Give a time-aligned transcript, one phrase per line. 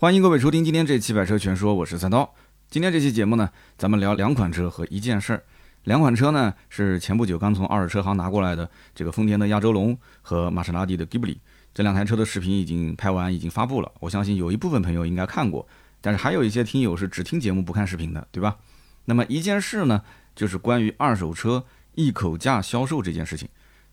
[0.00, 2.34] 欢迎各位收听今天这期百车全说，我是三刀。
[2.70, 5.42] 今天这期节目呢，咱们聊两款车和一件事儿。
[5.84, 11.36] 两款车呢是前不久刚从二手车行拿过来的，这个丰田的亚洲龙和玛莎拉蒂的 Ghibli。
[11.74, 13.92] 这两台车的视频已经拍完，已经发布了。
[14.00, 15.68] 我相信有一部分朋友应该看过，
[16.00, 18.56] 但是还有一些听友是只听节目不看视频的，对吧？
[19.04, 20.00] 那么一件事呢，
[20.34, 21.62] 就是关于二手车
[21.94, 23.46] 一口价销售这件事情。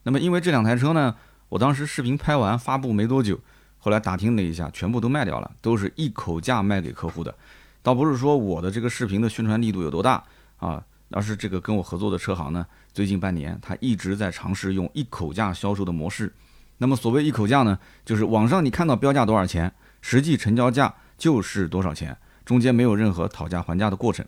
[0.04, 1.18] 那么因为这两台车呢，
[1.50, 3.42] 我当时视频拍完发布没多久，
[3.80, 7.34] 后来打听了一下，全部都卖掉了，都是一口价卖给客户的。
[7.82, 10.22] 倒不是说我的这个视频的宣传力度有多大
[10.58, 16.34] 啊，而是这个跟我合作的车行呢，最近半年他一直在尝试用一口价销售的模式。
[16.80, 24.26] 那么所谓一口价呢，就是网上你看到标价多少钱，实际成交价就是多少钱，中间没有任何讨价还价的过程。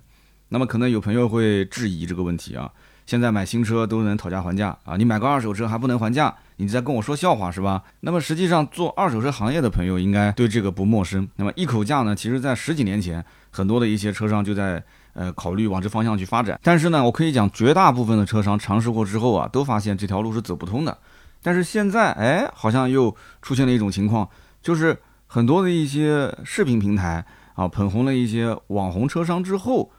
[0.48, 2.72] 那么可能有朋友会质疑这个问题啊，
[3.06, 6.34] 现在买新车都能讨价还价啊，你买个二手车还不能还价？
[6.62, 7.81] 你在跟我说笑话是吧？
[8.02, 11.26] 那么实际上做二手车行业的朋友应该对这个不陌生。
[11.38, 14.84] 那么一口价呢，其实在十几年前，很多的一些车商就在
[15.14, 16.59] 呃考虑往这方向去发展。
[16.61, 20.97] 但是呢，我可以讲绝大部分的车商尝试过之后啊，都发现这条路是走不通的。
[21.42, 24.28] 但是现在，哎，好像又出现了一种情况，
[24.62, 24.97] 就是
[25.28, 29.89] 很多的一些视频平台啊，捧红了一些网红车商之后，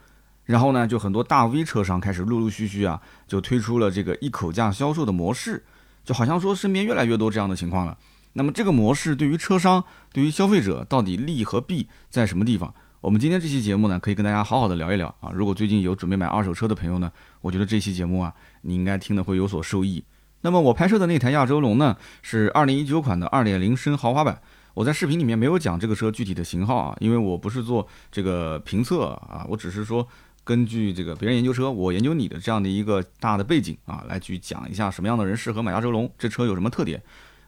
[0.45, 5.65] 然后呢，就很多大 V 车商开始陆陆续续啊，就推出了这个一口价销售的模式，
[6.11, 7.97] 就好像说身边越来越多这样的情况了。
[8.33, 12.75] 那么这个模式对于车商、对于消费者到底利和弊在什么地方？
[13.01, 15.31] 我们今天这期节目呢，可以跟大家好好的聊一聊啊。
[15.33, 20.03] 如果最近有准备买二手车的朋友呢，我觉得这期节目啊，你应该听的会有所受益。
[20.41, 24.43] 那么我拍摄的那台亚洲龙呢，是二零一九款的二点零升豪华版。
[24.75, 30.05] 我在视频里面没有讲这个车具体的型号啊，因为我不是做这个评测啊，我只是说
[30.45, 37.03] 根据这个别人研究车，我研究你的这样的一个大的背景啊，来去讲一下什么样的人适合买亚洲龙，这车有什么特点。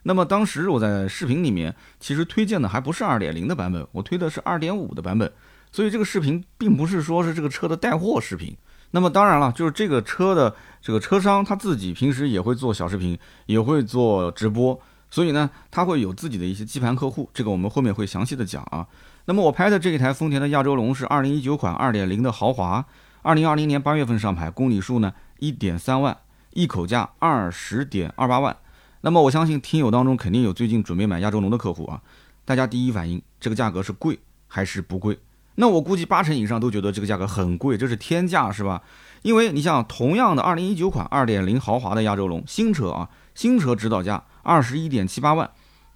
[0.04, 5.32] 那么当时我在视频里面其实推荐的还不是二点零的版本，我推的是二点五的版本，
[5.70, 8.56] 所以这个视频并不是说是这个车的带货视频。
[8.90, 14.78] 那么当然了，就是这个车的这个车商他自己平时也会做小视频，也会做直播，
[15.08, 18.86] 所以呢，他会有自己的一些基盘客户，这个我们后面会详细的讲啊。
[19.24, 22.84] 那么我拍的这一台丰田的亚洲龙是二零一九款二点零的豪华，
[23.22, 26.16] 二零二零年八月份上牌，公里数呢一点三万，
[26.54, 28.56] 一口价二十点二八万。
[29.02, 32.00] 那么我相信听友当中肯定有最近准备买亚洲龙的客户啊，
[32.44, 34.18] 大家第一反应这个价格是贵
[34.48, 35.18] 还是不贵？
[35.54, 38.82] 那我估计八成以上都觉得这个价格很贵，这是天价，是吧？
[39.22, 45.48] 因为你像同样的二零一九款二点零豪华的亚洲龙新车啊，新车指导价二十一点七八万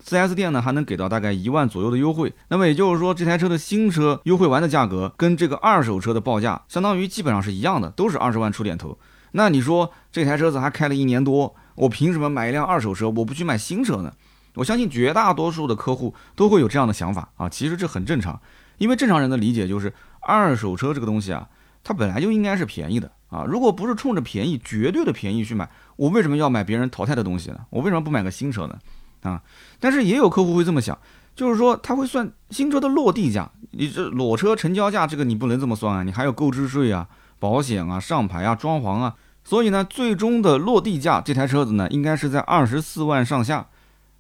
[0.07, 2.33] ，4S 店呢还能给到大概一万左右的优惠。
[2.49, 8.97] 那么也就是说，这台车的新车优惠完的价格跟这个二手车的报价相当于基本上是一样的，都是二十万出点头。
[9.33, 14.13] 那你说这台车子还开了一年多，我凭什么买一辆二手车，我不去买新车呢？
[14.55, 18.41] 我相信绝大多数的客户都会有这样的想法啊，其实这很正常。
[18.79, 21.49] 因为正常人的理解就是，二手车这个东西啊，
[21.85, 23.45] 它本来就应该是便宜的啊。
[23.47, 27.59] 如果不是冲着便宜、绝对的便宜去买，我为什么要买别人淘汰的东西呢？
[27.69, 28.79] 我为什么不买个新车呢？
[29.23, 29.43] 啊！
[29.81, 30.99] 但是也有客户会这么想，
[31.35, 43.67] 就是说他会算新车的落地价，你这裸车成交价这个你不能这么算啊，你还有购置税啊、保险啊、上牌啊、装潢啊，所以呢，最终的落地价这台车子呢，应该是在二十四万上下。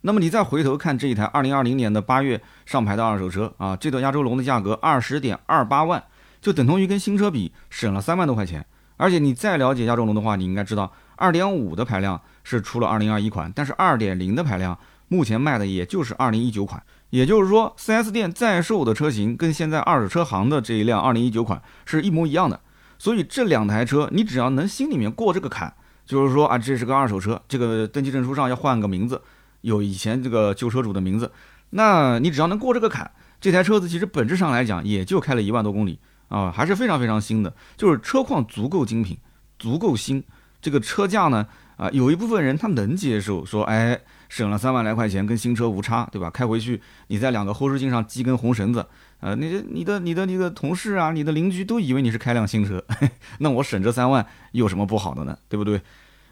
[0.02, 6.04] 那么你再回头看这一台二零二零年的八月上牌的二手车啊，这个亚洲龙的价格二十点二八万，
[6.40, 8.64] 就等同于跟新车比省了三万多块钱。
[8.98, 14.78] 而且你再了解亚洲龙的话，你应该知道二点五的排量是出了二零二一款，但是二点零的排量
[15.08, 16.82] 目前卖的也就是二零一九款。
[17.10, 22.60] 也就是说，4S 店在售的车型跟现在二手车行的这一辆二零一九款是一模一样的。
[22.98, 25.72] 所以这两台车你只要能心里面过这个坎，
[26.04, 29.20] 就是说啊，这是个二手车，这个登记证书上要换个名字。
[29.60, 31.30] 有以前这个旧车主的名字，
[31.70, 33.10] 那你只要能过这个坎，
[33.40, 39.16] 这台车子其实本质上来讲也就开了一万多公里啊，还是非常非常新的，就是车况足够精品，
[39.58, 40.22] 足够新。
[40.66, 41.46] 这个车价呢，
[41.76, 46.28] 啊，有一部分人他能接受，说哎，省了三万来块钱，跟新车无差，对吧？
[46.28, 48.84] 开回去你在两个后视镜上系根红绳子，
[49.20, 52.84] 呃，你你的你的你的同事啊，你的邻居都以为你是开辆新车，
[53.38, 55.38] 那我省这三万有什么不好的呢？
[55.48, 55.80] 对不对？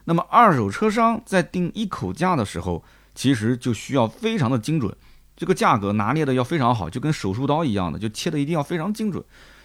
[0.06, 2.84] 那么二手车商在定一口价的时候。
[3.16, 4.92] 其实就需要非常的精准，
[5.36, 9.22] 这个价格拿捏的要非常好，就跟手术刀一样的，就切的一定要非常精准，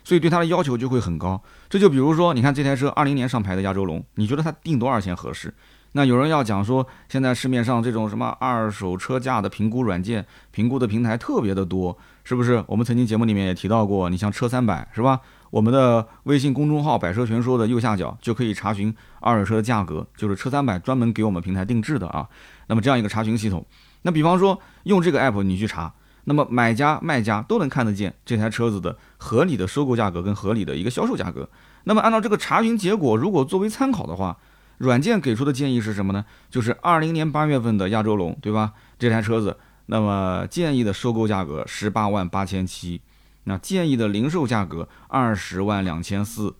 [0.09, 1.39] 所以对它的要求就会很高。
[1.69, 5.53] 这就比如说，你看这台车二零年上牌的亚洲龙，你觉得它定多少钱合适？
[5.91, 12.63] 那有人要讲说，现在市面上这种什么二手车价的评估软件、评估的平台特别的多，是不是？
[12.65, 15.21] 我们曾经节目里面也提到过，你像车三百是吧？
[15.51, 22.27] 我们的微信公众号“百车全说”的右下角就可以查询二手车的价格，就是车三百专门给我们平台定制的啊。
[22.65, 23.63] 那么这样一个查询系统，
[24.01, 25.94] 那比方说用这个 app 你去查
[26.25, 31.50] 那么买家卖家都能看得见这台车子的合理的收购价格跟合理的一个销售价格。
[31.86, 34.38] 那么按照这个查询结果，如果作为参考的话，
[34.77, 36.24] 软件给出的建议是什么呢？
[36.50, 38.74] 就是二零年八月份的亚洲龙，对吧？
[39.00, 39.57] 这台车子，
[39.88, 43.01] 那么建议的收购价格十八万八千七，
[43.45, 46.54] 那建议的零售价格二十万两千四。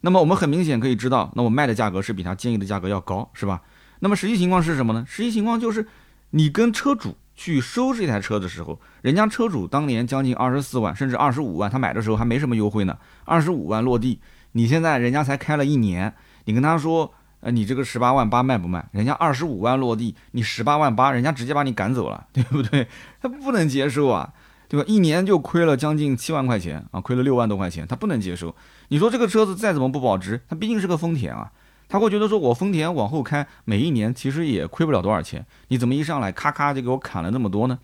[0.00, 3.60] 那么我们很明显可以知道，那我卖的价格是比他建议的价格要高，是吧？
[3.98, 5.04] 那么实际情况是什么呢？
[5.06, 5.86] 实际情况就是
[6.30, 7.16] 你跟车主。
[7.40, 12.98] 去收这台车的时候，人家车主当年将近二十四万，甚至二十五万，他买的时候还没什么优惠呢。
[13.24, 14.20] 二十五万落地，
[14.52, 16.14] 你现在人家才开了一年，
[16.44, 17.10] 你跟他说，
[17.40, 18.86] 呃，你这个十八万八卖不卖？
[18.92, 22.86] 人家二十五万落地，你十八万八，人家直接把你赶走了，对不对？
[23.22, 24.34] 他不能接受啊，
[24.68, 24.84] 对吧？
[24.86, 28.54] 一年就亏了将近七万块钱啊，亏了六万多块钱，他不能接受。
[28.88, 31.50] 你说这个车子再怎么不保值，它毕竟是个丰田啊。
[31.90, 35.44] 他会觉得说，我丰田往后开，每一年其实也亏不了多少钱。
[35.68, 37.76] 你怎么一上来咔咔就给我砍了那么多呢？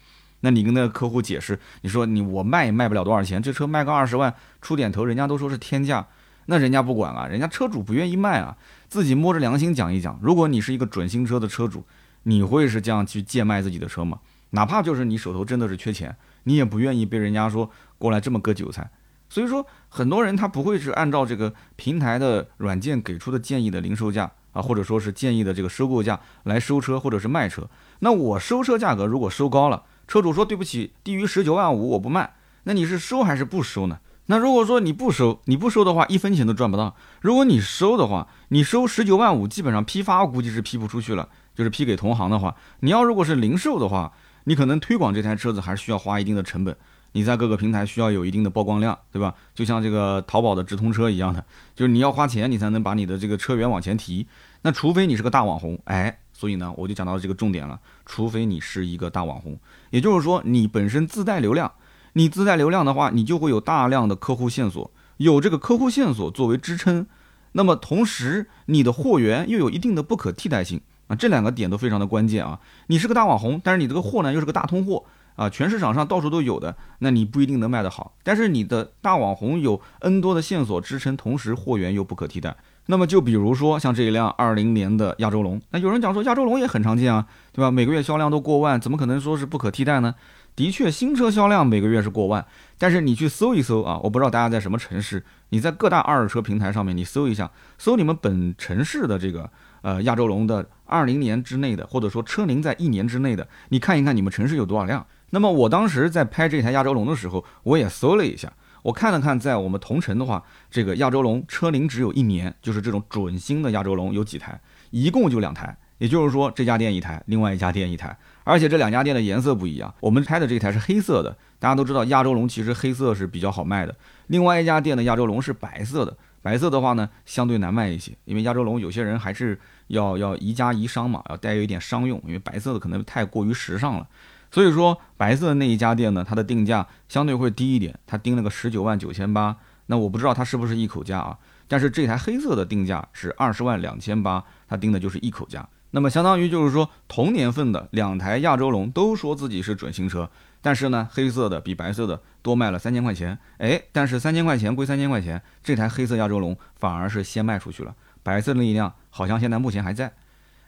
[0.43, 4.33] 那你跟那个客户解释，你说你我卖也卖不了多少钱，这车卖个二十万
[4.63, 6.07] 出点头，人家都说是天价，
[6.45, 8.57] 那人家不管啊，人家车主不愿意卖啊，
[8.89, 10.17] 自己摸着良心讲一讲。
[10.23, 11.85] 如果你是一个准新车的车主，
[12.23, 14.21] 你会是这样去贱卖自己的车吗？
[14.51, 16.15] 哪怕就是你手头真的是缺钱，
[16.45, 17.69] 你也不愿意被人家说
[17.99, 18.89] 过来这么割韭菜。
[19.29, 27.69] 所以说，很多人他不会是按照这个平台的软件给出的建议的零售价啊，或者说是建议的这个收购价来收车或者是卖车。
[28.01, 32.35] 那我收车价格如果收高了，车主说对不起，低于十九万五我不卖。
[32.65, 33.99] 那你是收还是不收呢？
[34.27, 36.97] 那如果说你不收，你不收的话，一分钱都赚不到。
[37.21, 44.13] 如果你收的话，你收十九万五，基本上批发估计是批不出去了，就是批给同行的话，你要如果是零售的话，
[44.45, 46.77] 你可能推广这台车子还是需要花一定的成本。
[47.17, 49.35] 你在各个平台需要有一定的曝光量，对吧？
[49.55, 51.43] 就像这个淘宝的直通车一样的，
[51.75, 54.27] 就是你要花钱，你才能把你的这个车源往前提。
[54.61, 57.81] 那除非你是个大网红，哎，所以呢，我就讲到这个重点了。
[58.05, 59.59] 除非你是一个大网红，
[59.89, 61.73] 也就是说你本身自带流量，
[62.13, 67.07] 你自带流量的话，你就会有大量的客户线索，有这个客户线索作为支撑，
[67.53, 72.61] 那么同时你的货源又有一定的不可替代性啊，这两个点都非常的关键啊。
[72.89, 75.03] 你是个大网红，但是你这个货呢又是个大通货。
[75.37, 78.15] 啊，全市场上到处都有的，那你不一定能卖得好。
[78.23, 82.57] 但是你的大网红有 N 多的线索支撑，同时货源又不可替代。
[82.89, 87.71] 那么就比如说像这一辆二零年的亚洲龙，那有人讲说亚洲龙也很常见啊，对吧？
[87.71, 90.15] 每个月销量都过万，怎么可能说是不可替代呢？
[90.55, 92.47] 的确，新车销量每个月是过万，
[92.79, 99.51] 但是你去搜一搜啊，我不知道大家在什么城市，你在各大二手车平台上面你搜一下，搜你们本城市的这个
[99.83, 105.05] 呃亚洲龙的二零年之内的，或者说车龄在一年之内的，你看一看你们城市有多少辆。
[105.31, 108.53] 那么我当时在拍这台亚洲龙的时候，我也搜了一下，
[108.83, 123.95] 我看了看，在我们同城的话，这个亚洲龙车龄只有一年，就是这种准新的亚洲龙有几台，一共就两台，也就是说这家店一台，另外一家店一台，而且这两家店的颜色不一样，我们拍的这台是黑色的，大家都知道亚洲龙其实黑色是比较好卖的，
[124.29, 129.59] 另外一家店的亚洲龙是白色的，白色的话呢相对难卖一些，因为亚洲龙有些人还是
[129.89, 134.07] 要要宜家宜商嘛，要带有一点商用，因为白色的可能太过于时尚了。
[134.57, 139.55] 所以说，白色的那一家店呢，它的定价相对会低一点，它定了个十九万九千八。
[139.89, 141.37] 那我不知道它是不是一口价啊？
[141.69, 145.69] 但是这台黑色的定价是二十万两千八，它定的就是一口价。
[145.91, 150.31] 那么相当于就是说，同年份的两台亚洲龙都说自己是准新车，
[150.63, 153.39] 但是呢，黑色的比白色的多卖了三千块钱。
[153.59, 160.15] 哎，但是三千块钱归三千块钱，这台黑色亚洲龙反而是先卖出去了，白色的那一辆好像现在目前还在。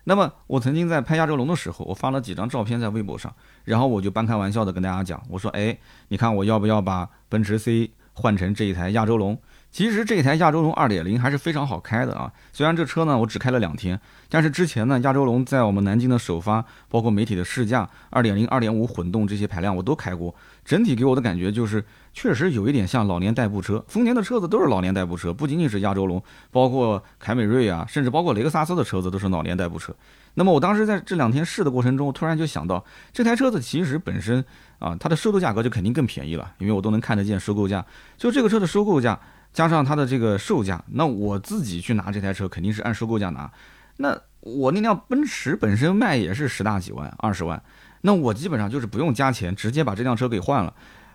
[0.09, 3.31] 那么我曾经在拍亚洲龙的时候，我发了几张照片在微博上，
[3.65, 5.77] 然后我就半开玩笑的跟大家讲，我说，哎，
[6.09, 9.39] 你看我要不要把奔驰 C 换成这一台亚洲龙？
[9.71, 20.35] 其实这台亚洲龙二点零还是非常好开的啊，虽然这车呢我只开了两天，但是之前呢亚洲龙在我们南京的首发，包括媒体的试驾，二点零、二点五混动这些排量我都开过，
[20.65, 21.85] 整体给我的感觉就是
[22.15, 23.85] 确实有一点像老年代步车。
[23.89, 26.21] 丰田的车子都是老年代步车，不仅仅是亚洲龙，
[26.51, 29.95] 包括凯美瑞啊，甚至包括雷克萨斯的车子都是老年代步车。
[30.35, 32.83] 那么我当时在这两天试的过程中，突然就想到
[33.13, 34.43] 这台车子其实本身
[34.79, 37.85] 啊它的收购价格就肯定更便宜了，因为我都能看得见收购价，
[38.17, 39.19] 就这个车的收购价。
[39.59, 43.51] 加上它的这个售价，那我自己去拿这台车肯定是按收购价拿。
[43.97, 47.61] 那我那辆奔驰本身卖也是十大几万、二十万，
[48.03, 50.73] 那我基本上就是不用加钱，直接把这辆车给换了。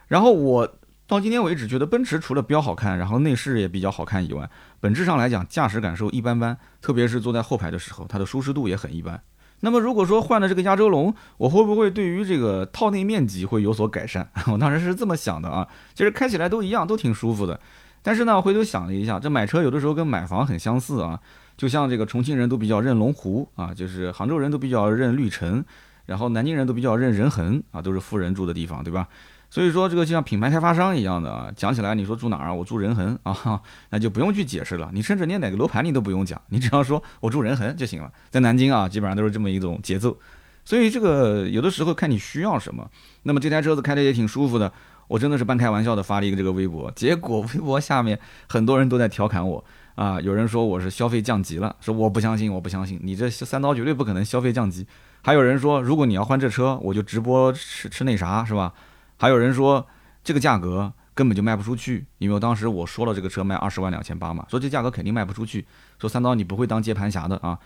[0.09, 0.69] 然后我
[1.07, 4.49] 到今天为止觉得奔驰除了标好看，然后内饰也比较好看以外，
[4.81, 9.21] 本质上来讲驾驶感受一般般，特别是坐在后排的时候，它的舒适度也很一般。
[9.61, 14.29] 那么如果说换了这个亚洲龙，我会不会对于这个套内面积会有所改善？
[14.51, 17.57] 我当时是这么想的啊，其实开起来都一样，都挺舒服的。
[18.03, 21.19] 但是呢，回头想了一下，这买车有的时候跟买房很相似啊，
[21.57, 25.63] 就像这个重庆人都比较认龙湖啊，就是杭州人都比较认绿城，
[26.05, 29.07] 然后南京人都比较认仁恒啊，都是富人住的地方，对吧？
[29.49, 32.53] 所以说这个就像品牌开发商一样的啊，讲起来你说住哪儿啊？
[32.53, 34.89] 我住仁恒啊， 那就不用去解释了。
[34.91, 38.11] 你甚至连哪个楼盘你都不用讲，你只要说我住仁恒就行了。
[38.29, 40.17] 在南京啊，基本上都是这么一种节奏。
[40.65, 42.89] 所以这个有的时候看你需要什么。
[43.23, 44.71] 那么这台车子开的也挺舒服的，
[45.07, 49.63] 我真的是半开玩笑的发了一个这个微博，结果微博下面很多人都在调侃我
[49.95, 54.85] 啊，有人说我是消费降级了，说我不相信，我不相信，你这三刀绝对不可能消费降级。
[55.21, 58.73] 还有人说，如果你要换这车，我就直播吃吃那啥，是吧？
[59.17, 59.85] 还有人说
[60.23, 65.65] 这个价格根本就卖不出去，因为我当时我说了这个车卖二十万两千八嘛，说这价格肯定卖不出去，
[65.99, 67.57] 说三刀你不会当接盘侠的啊。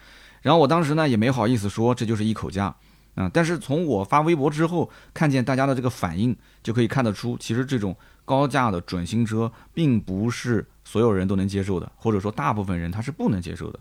[0.41, 2.75] 然后我当时呢也没好意思说这就是一口价。
[3.15, 3.27] 啊！
[3.33, 13.79] 但是从我发微博之后，看见大家的这个反应，就可以看得出，其实这种高价的准新车，并不是所有人都能接受的，或者说大部分人他是不能接受的。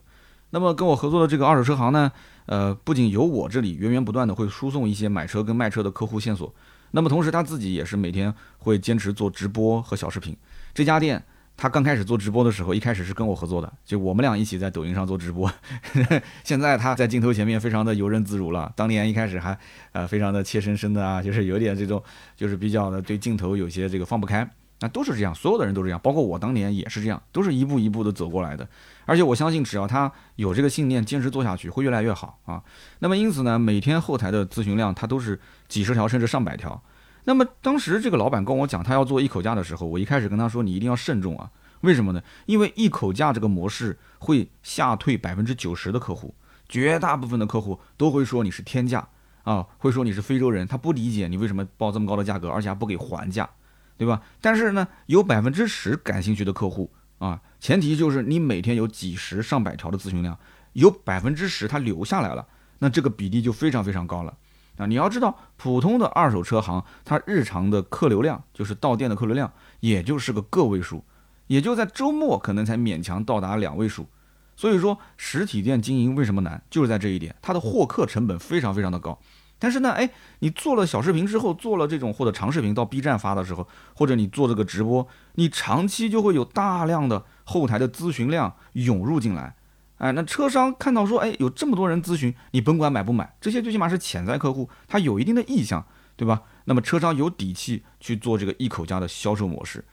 [0.49, 2.11] 那么跟我合作的这个二手车行呢，
[2.47, 6.51] 呃，不仅由我这里源源不断的会输送一些买车跟卖车的客户线索，
[6.93, 10.35] 那么同时他自己也是每天会坚持做直播和小视频。
[10.73, 11.23] 这家店。
[11.57, 15.51] 他刚开始做直播的时候，一开始是跟我合作的，就我们俩一起在抖音上做直播。
[16.45, 18.71] 现在他在镜头前面非常的游刃自如了。
[18.77, 19.59] 当年一开始还
[19.93, 22.03] 呃非常的怯生生的啊，就是有点这种，
[22.37, 24.49] 就是比较的对镜头有些这个放不开。
[24.81, 28.69] 那都是这样，所有的人都是这样，包括我当年也是这样，都是一步一步的走过来的。
[29.07, 32.63] 而且我相信，只要他有这个信念，坚持做下去，会越来越好啊。
[32.99, 36.83] 那么因此呢，每天后台的咨询量他都是几十条甚至上百条。
[37.27, 42.23] 那么当时这个老板跟我讲他要做一口价的时候，我一开始跟他说你一定要慎重啊，为什么呢？
[42.47, 46.33] 因为一口价这个模式会吓退百分之九十的客户，
[46.69, 49.09] 绝大部分的客户都会说你是天价
[49.43, 53.51] 啊，会说你是非洲人，他不理解你为什么报这么高的价格，而且还不给还价，
[53.99, 54.23] 对吧？
[54.41, 60.39] 但是呢，有百分之十感兴趣的客户啊，前提就是你每天有几十上百条的咨询量，
[60.75, 62.47] 有百分之十他留下来了，
[62.79, 64.33] 那这个比例就非常非常高了。
[64.77, 71.03] 啊，你要知道，普通的二手车行，它日常的客流量，就是到店的客流量，也就是个个位数，
[71.47, 74.07] 也就在周末可能才勉强到达两位数。
[74.55, 79.19] 所以说，实体店经营为什么难，就是在这一点，它的获客成本非常非常的高。
[79.59, 85.07] 但是呢，哎，你做了小视频之后，做了这种或者长视频到 B 站发的时候，或者你做这个直播，
[85.37, 89.57] 你长期就会有大量的后台的咨询量涌入进来。
[89.99, 95.85] 哎，那车商看到说，哎，有这么多人咨询，你甭管买不买，这些最起码是潜在客户，他有一定的意向，
[96.17, 96.43] 对吧？
[96.67, 99.85] 那么车商有底气去做这个一口价的销售模式，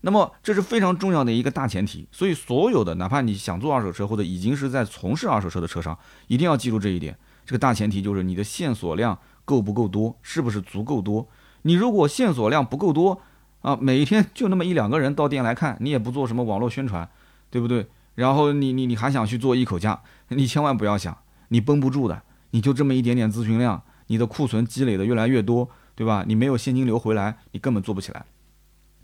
[0.00, 2.08] 那么这是非常重要的一个大前提。
[2.10, 5.98] 所以，所有的哪怕你想做二手车或者已经是在从事二手车的车商，
[6.28, 7.18] 一定要记住这一点。
[7.44, 11.28] 这个大前提就是你的线索量够不够多，是不是足够多？
[11.62, 13.20] 你如果线索量不够多
[13.60, 17.06] 啊，每一天就那么一两个人到店来看，你也不做什么网络宣传，
[17.50, 17.86] 对不对？
[18.14, 21.16] 然后你你你还想去做一口价，你千万不要想，
[21.48, 22.22] 你绷不住的。
[22.52, 26.24] 你就这么一点点咨询量，你的库存积累的越来越多，对吧？
[26.26, 28.24] 你没有现金流回来，你根本做不起来。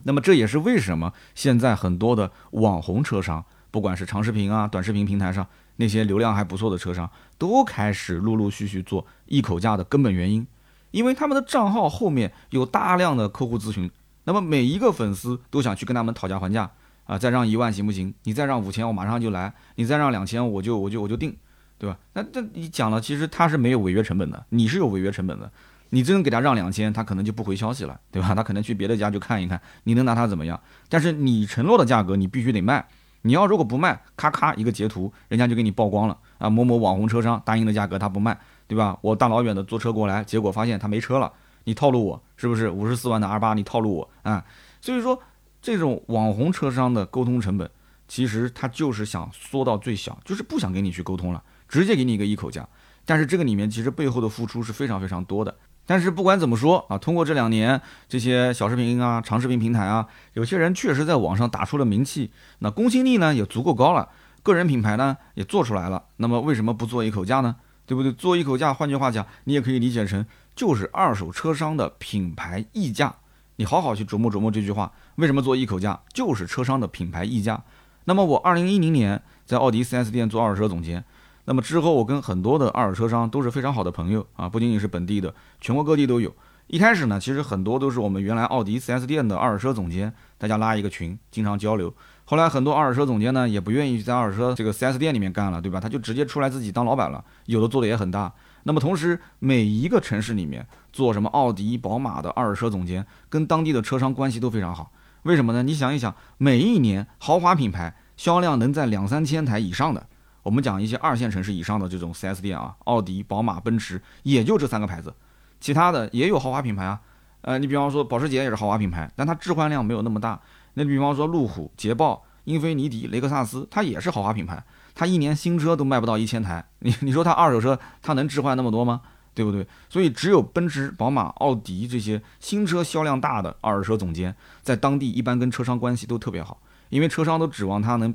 [0.03, 5.47] 那么这也是为什么现在很多的网红车商，不管是长视频啊、短视频平台上
[5.77, 7.09] 那些流量还不错的车商，
[7.39, 10.45] 都开始陆陆续续做一口价的根本原因，
[10.91, 13.89] 因为他们的账号后面有大量的客户咨询，
[14.25, 16.73] 那么每一个粉丝都想去跟他们讨价还价。
[17.07, 18.13] 啊，再让一万行不行？
[18.25, 21.35] 你再让五千，我马上就来；你再让两千，我就我就我就定，
[21.79, 21.97] 对吧？
[22.13, 25.51] 那这你讲了，其实他是没有违约成本的，你是有违约成本的。
[25.91, 28.35] 你真给他让两千，他可能就不回消息了，对吧？
[28.35, 30.61] 他可能去别的家就看一看，你能拿他怎么样？
[30.89, 32.85] 但是你承诺的价格，你必须得卖。
[33.23, 36.51] 你要如果不卖，咔咔一个截图，人家就给你曝光了啊！
[36.51, 38.37] 某某网红车商答应的价格他不卖，
[38.67, 38.99] 对吧？
[39.01, 41.33] 我大老远的坐车过来，结果发现他没车了，
[41.65, 42.69] 你套路我是不是？
[42.69, 44.45] 五十四万的 R 八你套路我啊？
[44.81, 45.23] 所以说。
[45.67, 47.69] 这种网红车商的沟通成本，
[48.07, 52.65] 其实他就是想缩到最小，就是不想跟你去沟通了，直接给你一个一口价。
[53.05, 55.53] 但是这个里面其实背后的付出是非常非常多的。
[55.85, 62.31] 但是不管怎么说啊，通过这两年这些小视频啊、长视频平台啊，有些人确实在网上打出了名气，
[62.61, 64.09] 那公信力呢也足够高了，
[64.45, 66.05] 个人品牌呢也做出来了。
[66.19, 67.57] 那么为什么不做一口价呢？
[67.87, 68.13] 对不对？
[68.13, 73.17] 做一口价，换句话讲，你也可以理解成就是二手车商的品牌溢价。
[73.57, 75.99] 你好好去琢磨琢磨这句话，为什么做一口价？
[76.13, 77.63] 就是车商的品牌溢价。
[78.05, 81.03] 那么我二零一零年在奥迪 4S 店做二手车总监，
[81.47, 86.31] 那么之后我跟很多的二手车商都是非常好的朋友啊，不仅仅是本地的，全国各地都有。
[86.67, 91.93] 一开始呢，其实很多都是我们原来奥迪 4S 店的二手车总监，大家拉一个群，经常交流。
[92.25, 95.81] 后来很多二手车总监呢，也不愿意在二手车这个 4S 店里面干了，对吧？
[95.81, 98.31] 他就直接出来自己当老板了，有的做的也很大。
[98.69, 104.91] 那么同时，每一个城市里面做什么奥迪、宝马的二手车总监，跟当地的车商关系都非常好。
[105.23, 105.63] 为什么呢？
[105.63, 110.05] 你想一想，每一年豪华品牌销量能在两三千台以上的，
[110.43, 115.15] 我们讲一些二线城市以上的这种 4S 店啊，奥迪、宝马、奔驰，也就这三个牌子，
[115.61, 117.01] 其他的也有豪华品牌啊，
[117.43, 120.41] 呃，你比方说保时捷也是豪华品牌，但它置换量没有那么大。
[120.75, 124.61] 那比方说路虎、捷豹、英菲尼迪、雷克萨斯，它也是豪华品牌，
[124.97, 126.67] 他一年新车都卖不到一千台。
[126.81, 129.03] 你你说他二手车他能置换那么多吗？
[129.35, 129.67] 对不对？
[129.91, 138.15] 所以只有奔驰、宝马、奥迪这些新车销量大的二手车总监，在当地一般跟车商关系都特别好，因为车商都指望他能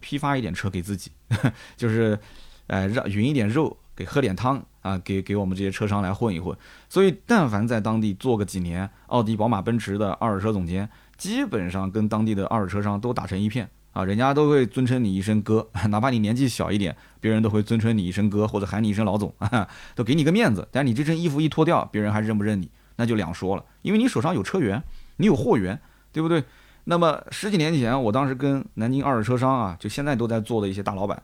[0.00, 1.12] 批发一点车给自己，
[1.78, 2.18] 就是，
[2.66, 6.58] 呃，让匀一点肉，给喝点汤啊，给给我们这些车商来混一混。
[6.88, 13.70] 所以，但凡在当地做个几年，奥迪、宝马、奔驰的二手车总监，基本上跟当地的二手车商都打成一片。
[13.98, 19.34] 啊，人家都会尊称你一声哥， 哪怕你年纪小一点，别人都会尊称你一声哥，或者喊你一声老总，
[19.96, 20.68] 都给你个面子。
[20.70, 23.64] 但你这身衣服一脱掉，别人还认不认你，那就两说了。
[23.82, 24.80] 因为你手上有车源，
[25.16, 25.76] 你有货源，
[26.12, 26.44] 对不对？
[26.84, 31.20] 那么十几年前，我当时跟南京二手车商啊，就现在都在做的一些大老板，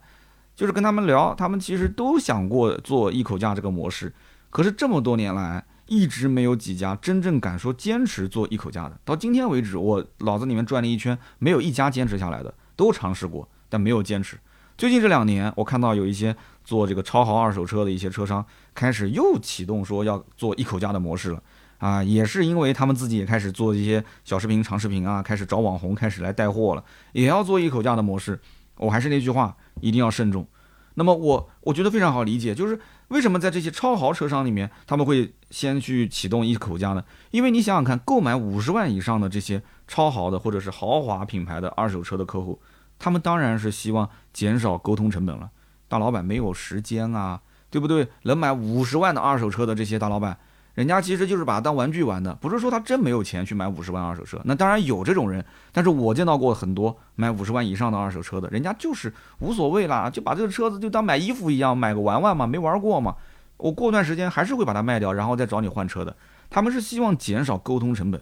[0.57, 4.13] 就是跟他们聊，他们其实都想过做一口价这个模式，
[4.51, 5.65] 可是这么多年来。
[5.87, 8.99] 一直没有几家真正敢说坚持做一口价的。
[9.05, 12.55] 到今天为止，我脑子里面转了一圈，没有一家坚持下来的。
[12.77, 14.39] 都尝试过，但没有坚持。
[14.77, 21.43] 最近这两年，我看到有一些做这个超豪二手车的一些车商开始又启动说要做一口价的模式了。
[21.79, 28.41] 啊，也是因为他们自己也开始做一些小视频、长视频啊，开始找网红，开始来带货了，也要做一口价的模式。
[28.77, 30.47] 我还是那句话，一定要慎重。
[30.95, 37.05] 那么我我觉得非常好理解，就是为什么在这些超豪车商里面，他们会先去启动一口价呢？
[37.33, 42.61] 因为你想想看，购买五十万以上的这些超豪的或者是豪华品牌的二手车的客户，
[42.99, 45.51] 他们当然是希望减少沟通成本了。
[45.89, 48.09] 大老板没有时间啊，对不对？
[48.23, 50.37] 能买五十万的二手车的这些大老板。
[50.75, 54.41] 人家其实就是把它当玩具玩的，不是说他真没有钱去买五十万二手车。
[54.45, 63.15] 那当然有这种人，但是我见到过很多买五十万以上的二手车的，人家就是无所谓啦，就把这个车子就当买衣服一样买个玩玩嘛，没玩过嘛。
[63.57, 66.17] 我过段时间还是会把它卖掉，然后再找你换车的。
[66.51, 68.21] 他们是希望减少沟通成本，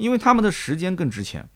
[0.00, 1.46] 因为他们的时间更值钱。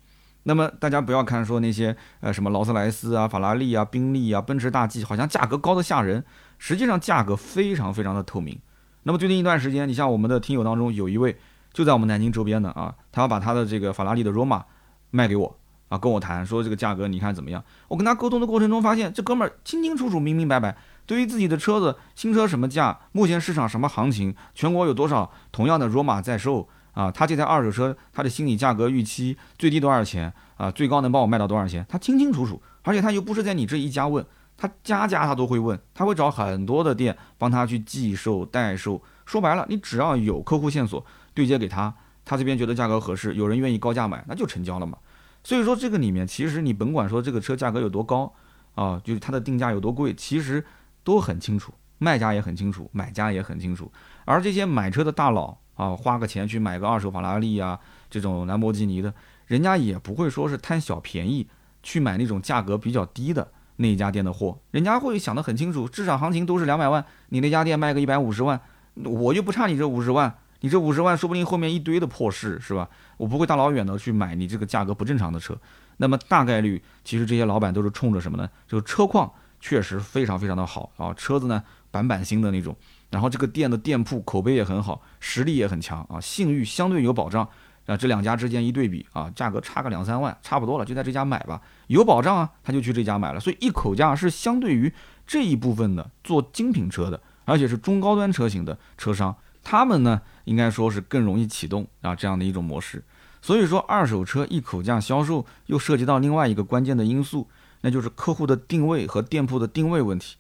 [0.43, 6.23] 那么大家不要看说那些呃什么劳斯莱斯啊、法拉利啊、宾利啊、奔驰大 G，好像价格高的吓人，
[6.59, 8.61] 实际上价格非常非常的透明。
[9.05, 11.39] 那么最近一段时间，你像我们的听友当中有一位
[11.73, 14.63] 就在我们南京周边的啊，他要把他的这个法拉利的 Roma
[15.11, 17.65] 卖给我啊，跟我谈说这个价格你看怎么样？
[17.89, 20.77] 我跟他沟通的过程中发现，这哥们儿清清楚楚、明明白白，
[21.07, 27.11] 对于自己的车子新车什么价，目前市场什么行情，全国有多少同样的 Roma 在售啊？
[27.11, 30.71] 他这台二手车他的心理价格预期最低多少钱啊？
[30.71, 31.85] 最高能帮我卖到多少钱？
[31.89, 34.25] 他清清楚楚，而且他又不是在你这一家问。
[34.57, 39.03] 他家家他都会问，他会找很多的店帮他去寄售代售。
[39.27, 41.05] 说白了，你只要有客户线索
[41.35, 41.93] 对接给他，
[42.25, 44.97] 他这边觉得价格合适，有人愿意高价买，那就成交了嘛。
[45.43, 48.33] 所以说这个里面其实你甭管说这个车价格有多高
[48.77, 50.65] 啊，就是它的定价有多贵，其实
[51.03, 53.91] 都很清楚，卖家也很清楚，买家也很清楚。
[54.25, 57.79] 而这些买车的大佬啊，花个钱去买个二手法拉利啊，
[58.11, 59.13] 这种兰博基尼的，
[59.47, 61.47] 人家也不会说是贪小便宜
[61.83, 63.47] 去买那种价格比较低的。
[63.77, 68.61] 那一家店的货，人家会想得很清楚，市场行情都是两百万，你那家店卖个一百五十万，
[69.03, 72.89] 我就不差你这五十万，你这五十万说不定后面一堆的破事，是吧？
[73.17, 75.59] 我不会大老远的去买你这个价格不正常的车。
[75.97, 78.49] 那么大概率，其实这些老板都是冲着什么呢？
[78.69, 81.61] 就是车况确实非常非常的好啊，车子呢
[81.91, 82.77] 板板新的那种，
[83.15, 87.49] 然后这个店的店铺口碑也很好，实力也很强啊，信誉相对有保障。
[87.87, 93.39] 啊，这两家之间一对比啊，价格差个两三万，差不多了，就在这家买吧，有保障啊，他就去这家买了。
[93.39, 94.91] 所以一口价是相对于
[95.27, 103.05] 这一部分的做精品车的，而且是中高端车型的车商，他们呢应该说是更容易启动啊这样的一种模式。
[103.43, 107.47] 所以说二手车一口价销售又涉及到另外一个关键的因素，
[107.83, 110.37] 那就是客户的定位和店铺的定位问题。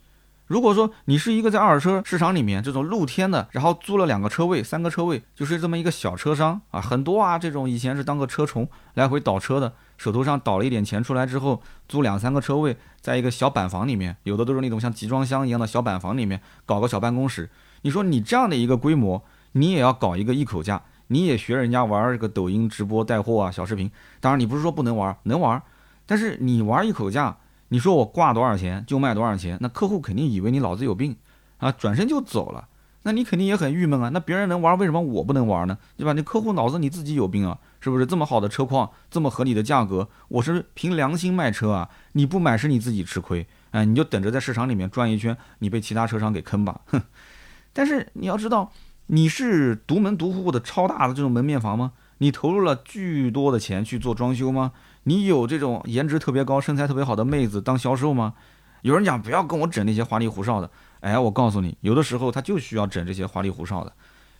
[0.46, 17.48] 如果说你是一个在二手车市场里面这种露天的，然后租了两个车位、三个车位，就是这么一个小车商啊，很多啊，这种以前是当个车虫来回倒车的，手头上倒了一点钱出来之后，租两三个车位，在一个小板房里面，有的都是那种像集装箱一样的小板房里面搞个小办公室。
[17.80, 25.62] 你说你这样的一个规模，你也要搞一个一口价，你也学人家玩这个抖音直播带货啊、小视频，当然你不是说不能玩，能玩，
[26.04, 27.38] 但是你玩一口价。
[27.68, 31.16] 你说我挂多少钱就卖多少钱，那客户肯定以为你脑子有病
[31.58, 32.68] 啊，转身就走了。
[33.06, 34.08] 那你肯定也很郁闷啊。
[34.08, 35.76] 那别人能玩，为什么我不能玩呢？
[35.96, 36.14] 对吧？
[36.14, 38.06] 你客户脑子你自己有病啊，是不是？
[38.06, 41.90] 这么好的车况，这么合理的价格，我是凭良心卖车啊。
[42.12, 46.80] 你不买是你自己吃亏，哎，你就等着在市场里面转一圈，你被其他车商给坑吧。
[46.86, 47.02] 哼。
[47.74, 48.72] 但是你要知道，
[49.08, 51.92] 你是独门独户的超大的这种门面房吗？
[52.18, 54.72] 你投入了巨多的钱去做装修吗？
[55.04, 58.34] 你有这种颜值特别高、身材特别好的妹子当销售吗？
[58.82, 60.70] 有人讲不要跟我整那些花里胡哨的。
[61.00, 63.92] 哎，我告诉你，有的时候他就需要整这些花里胡哨的，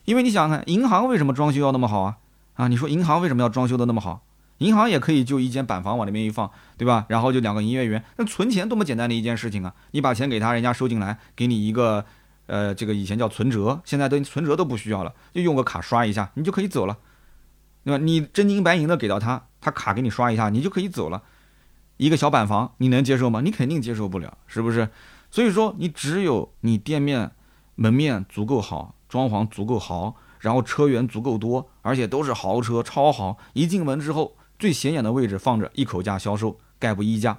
[0.05, 2.17] 因为你想看银行为什么装修要那么好啊？
[2.55, 4.23] 啊，你说银行为什么要装修的那么好？
[4.59, 6.49] 银行也可以就一间板房往那边一放，
[6.79, 7.05] 对吧？
[7.09, 9.75] 然后就两个营业员，那存钱多么简单的一件事情啊！
[9.91, 12.05] 你把钱给他，人家收进来，给你一个，
[12.47, 16.97] 呃，这个以前叫存折，现在都存折都不需要了，就用个卡刷一下，你就可以走了，
[17.85, 18.03] 对吧？
[18.03, 21.23] 你真金白银的给到他，他卡给你刷一下，你就可以走了。
[21.97, 23.41] 一个小板房，你能接受吗？
[23.41, 24.89] 你肯定接受不了，是不是？
[25.31, 27.31] 所以说，你只有你店面
[27.75, 34.37] 门面足够好，装潢足够豪，然后车源足够多，而且都是豪车，超豪，一进门之后。
[34.57, 37.37] 最显眼的位置放着一口价销售，概不溢价，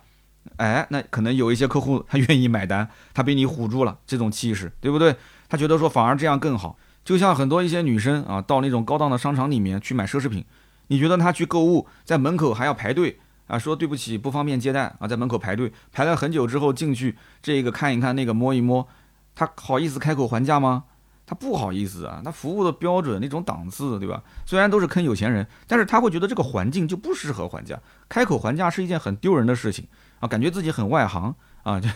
[0.58, 5.16] 哎，那可能有一些客户他愿意买单，他被你唬住了，这种气势，对不对？
[5.48, 6.78] 他觉得说反而这样更好。
[7.06, 10.44] 就像很多一些女生啊，到那种高档的商场里面去买奢侈品，
[10.88, 18.88] 你觉得她去购物，在门口还要排队啊，说对不起不方便接待啊，在门口排队排了很久之后进去，这个看一看，那个摸一摸，
[19.36, 20.86] 她好意思开口还价吗？
[21.28, 24.24] 她不好意思啊，她服务的标准那种档次，对吧？
[24.44, 29.86] 虽然都是坑有钱人，但是他会觉得这个环境就不适合还价，开口还价是一件很丢人的事情
[30.20, 31.88] 啊，感觉自己很外行啊，就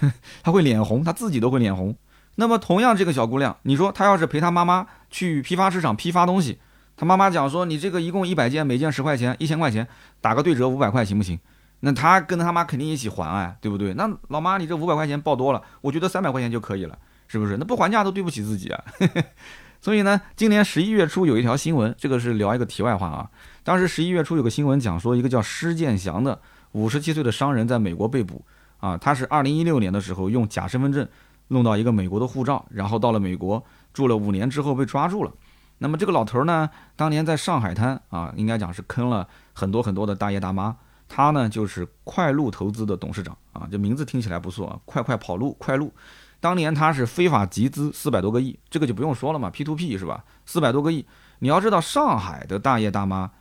[0.43, 1.95] 他会脸红，他自己都会脸红。
[2.39, 6.58] 那么同样这个小姑娘，你说她要是陪她妈妈去批发市场批发东西，
[6.95, 9.86] 她妈妈讲说你这个一共一百件，每件十块钱，一千块钱，
[10.21, 11.38] 打个对折五百块行不行？
[11.82, 13.93] 那她跟她妈肯定一起还哎，对不对？
[13.95, 16.97] 那老妈你这五百块钱报多了，我觉得三百块钱就可以了。
[17.32, 17.58] 是不是？
[17.58, 18.84] 那不还价都对不起自己啊！
[19.80, 23.30] 所以呢，今年十一月初有一条新闻，这个是聊一个题外话啊。
[23.63, 28.43] 当时十一月初有个新闻讲说，一个叫施建祥的五十七岁的商人在美国被捕
[28.80, 28.97] 啊。
[28.97, 31.08] 他是二零一六年的时候用假身份证
[31.50, 35.32] 弄到一个美国的护照，然后到了美国住了五年之后被抓住了。
[35.78, 40.76] 那么这个老头呢，当年在上海滩啊，应该讲是坑了很多很多的大爷大妈。
[41.08, 45.92] 他呢就是快路投资的董事长啊，这名字听起来不错啊，快快跑路，快路。
[46.40, 50.24] 当年他是非法集资四百多个亿，这个就不用说了嘛，P to P 是吧？
[50.46, 51.06] 四百多个亿，
[51.40, 53.32] 你要知道上海的大爷大妈，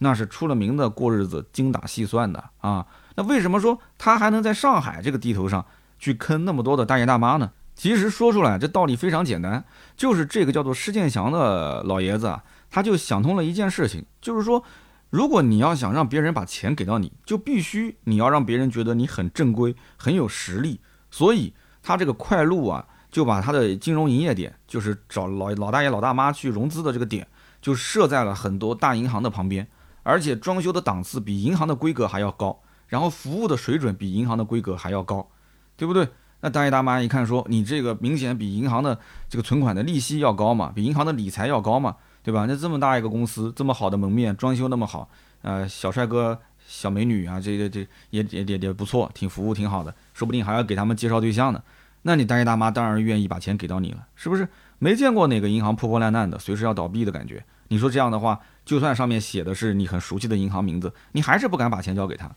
[0.00, 2.86] 那是出了名的过日子精打细算的啊。
[3.16, 5.64] 那为什么说他还能在上海这个地头上
[6.04, 7.52] 去坑那么多的大爷大妈呢？
[7.74, 9.64] 其实说出来这道理非常简单，
[9.96, 14.62] 就是这个叫做施建祥的老爷子啊，他就想通了一件事情，就是说，
[15.08, 21.54] 如果你要想让别人把钱给到你，就必须你要让别人觉得你很正规、很有实力，所以。
[21.86, 27.28] 他这个快路啊，就把他的金融营业点，就是找老老大爷老大妈去融资的这个点，
[27.60, 29.68] 就设在了很多大银行的旁边，
[30.02, 35.28] 而且装修的档次比银行的规格还要高，然后服务的水准比银行的规格还要高，
[35.76, 36.08] 对不对？
[36.40, 42.44] 那大爷大妈一看说，你这个明显比银行的这个存款的利息要高嘛，比银行的理财要高嘛，对吧？
[42.46, 45.08] 那这么大一个公司，这么好的门面，装修那么好，
[45.40, 51.62] 呃，小帅哥、小美女啊，这这这也也也也不错，挺服务挺好的，说不定还要给他们介绍对象呢。
[52.02, 54.46] 那你大爷大妈当然愿意把钱给到你了，是不是？
[54.78, 57.42] 没见过哪个银行破破烂烂的，随时要倒闭的感觉。
[57.68, 62.30] 你说这样的话，就算上面写的是你很熟悉的银行名字，你还是不敢把钱交给他。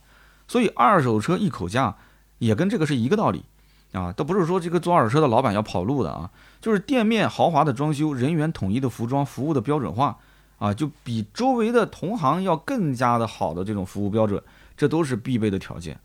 [0.46, 1.94] 所以二手车一口价
[2.38, 3.44] 也跟这个是一个道理
[3.92, 10.18] 啊，都不是说这个做二手车的老板要跑路的啊，就是店面豪华的装修，人员统一的服装，服务的标准化
[10.58, 14.42] 啊，就比周围的同行要更加的好的这种服务标准，
[14.76, 15.98] 这都是必备的条件。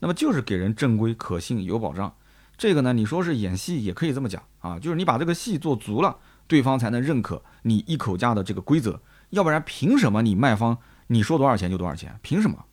[0.00, 2.12] 那么就是给人正规、可信、有保障。
[2.56, 6.16] 这个呢，你说是演戏也可以这么讲啊，就是你把这个戏做足了，
[6.46, 12.16] 对方才能认可你一口价的这个规则，要不然凭什么你卖方你说多少钱就多少钱？
[12.22, 12.64] 凭什么？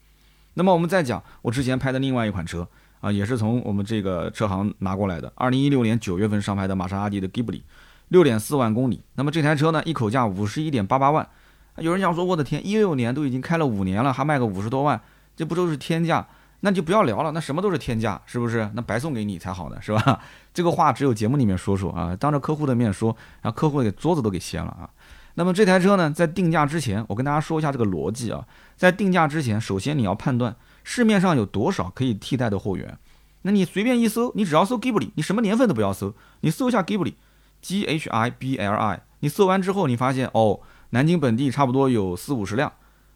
[0.53, 2.67] 那么我们再讲我之前拍的另外一款车
[3.01, 7.61] 啊，也是从我们这个车行拿过来的，二零一六年九月份上牌的玛莎拉蒂的 Ghibli，
[8.07, 9.01] 六点四万公里。
[9.15, 11.27] 那么这台车呢，一口价五十一点八八万。
[11.77, 15.01] 有人讲说，我的天，一六年都已经开了五年了，还卖个五十多万，
[15.35, 16.25] 这不都是天价？
[16.59, 18.69] 那就不要聊了，那什么都是天价，是不是？
[18.75, 20.19] 那白送给你才好呢，是吧？
[20.53, 24.87] 这个话只有节目里面说说啊，当着客户的面说，让客户给桌子都给掀了啊。
[25.35, 28.45] 那么这台车呢，在定价之前，我跟大家说一下这个逻辑啊。
[28.75, 32.97] 在定价之前，首先你要判断市面上有多少可以替代的货源。
[33.43, 40.59] 那你随便一搜，你只要搜 Ghibli，你什么年份都不要搜，你搜一下 Ghibli，G H I B L I，你搜完之后，你发现哦，
[40.91, 42.71] 南京本地差不多有四五十辆。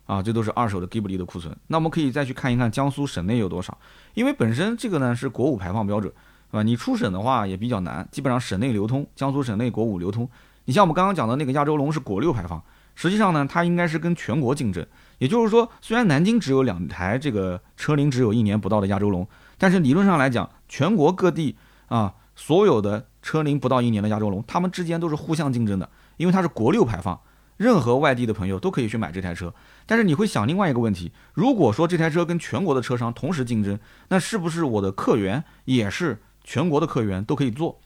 [0.06, 1.58] 啊，这都是二手的 Ghibli 的库存。
[1.66, 3.76] 那我们可以再去看一看江苏省内有多少，
[4.14, 6.14] 因为本身这个呢是国五排放标准，
[6.52, 6.62] 是吧？
[6.62, 10.30] 你出省的话也比较难，基本上省内流通，江苏省内国五流通。
[10.66, 14.86] 你像我们刚刚讲的那个亚洲龙是国六排放，实际上呢它应该是跟全国竞争。
[15.18, 21.56] 也就是说，虽然南京只有两台这个车龄只有一年不到的亚洲龙，但是理论上来讲，全国各地
[21.88, 27.20] 啊所有的车龄不到一年的亚洲龙，它们之间都是互相竞争的，因为它是国六排放。
[27.58, 29.54] 任何外地的朋友都可以去买这台车，
[29.86, 37.80] 但是你会想另外一个问题：如果说这台车跟全国的车商同时竞争，那是不是我的客源也是全国的客源都可以做？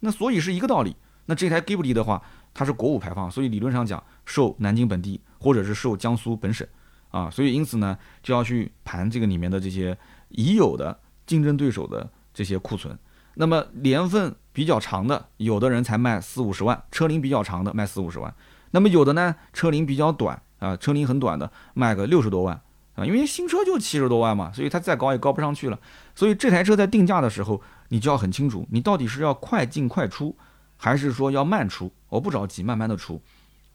[0.00, 0.96] 那所以是一个道理。
[1.26, 2.20] 那这台 Ghibli 的话，
[2.52, 6.66] 它是国五排放，所以理论上讲受南京本地或者是受江苏本省
[7.10, 9.96] 啊，所以因此呢就要去盘这个里面的这些
[10.28, 12.96] 已有的竞争对手的这些库存。
[13.34, 18.32] 那么年份比较长的，有的人才卖四五十万，车龄比较长的卖四五十万。
[18.70, 22.60] 那么有的呢，车龄比较短啊，车龄很短的卖个六十多万
[22.94, 25.78] 啊，因为新车就七十多万嘛，所以它再高也高不上去了。
[26.14, 30.36] 所以这台车在定价的时候，你就要很清楚，你到底是要快进快出，
[30.76, 31.90] 还是说要慢出？
[32.08, 33.20] 我不着急，慢慢的出。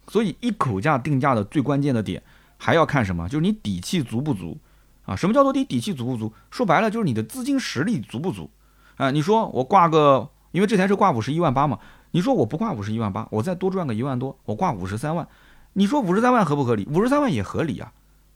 [0.08, 2.22] 所以一口价定价的最关键的点，
[2.58, 3.28] 还要看什么？
[3.28, 4.58] 就是你底气足不足
[5.06, 5.15] 啊？
[5.15, 6.34] 什么叫做你底气足不足？
[6.50, 8.50] 说白了就是你的资金实力足不足。
[8.96, 11.78] 啊，你说我挂个，因为这台车挂五十一万八嘛，
[12.12, 15.28] 你说我不挂五十一万八，我再多赚个一万多，我挂五十三万，
[15.74, 16.88] 你说五十三万合不合理？
[16.91, 17.91] 五十三万也合理啊，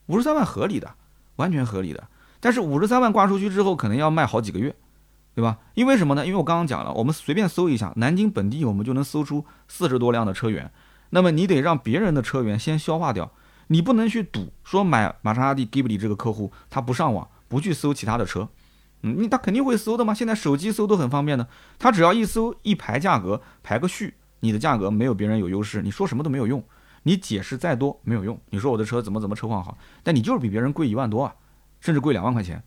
[0.05, 0.93] 五十三万合理的，
[1.37, 2.03] 完全合理的。
[2.39, 4.75] 但是五十三万挂出去之后，可能要卖好几个月，
[5.33, 5.57] 对吧？
[5.73, 6.25] 因为什么呢？
[6.25, 10.71] 因为我刚刚讲了，我们随便搜一下南京本地，我们就能搜出四十多辆的车源。
[11.11, 13.31] 那么你得让别人的车源先消化掉，
[13.67, 18.49] 你不能去赌说买玛莎拉蒂 Ghibli 这个客户他不上网，不去搜其他的车。
[19.03, 20.13] 嗯，你他肯定会搜的嘛。
[20.13, 21.47] 现在手机搜都很方便的，
[21.79, 26.63] 他只要一搜一排价格排个序，你的价格没有别人有优势，你说什么都没有用，
[27.03, 28.39] 你解释再多没有用。
[28.49, 31.33] 你说我的车怎么怎么车况好，但你就是比别人贵一万多啊，
[31.79, 32.63] 甚至贵两万块钱，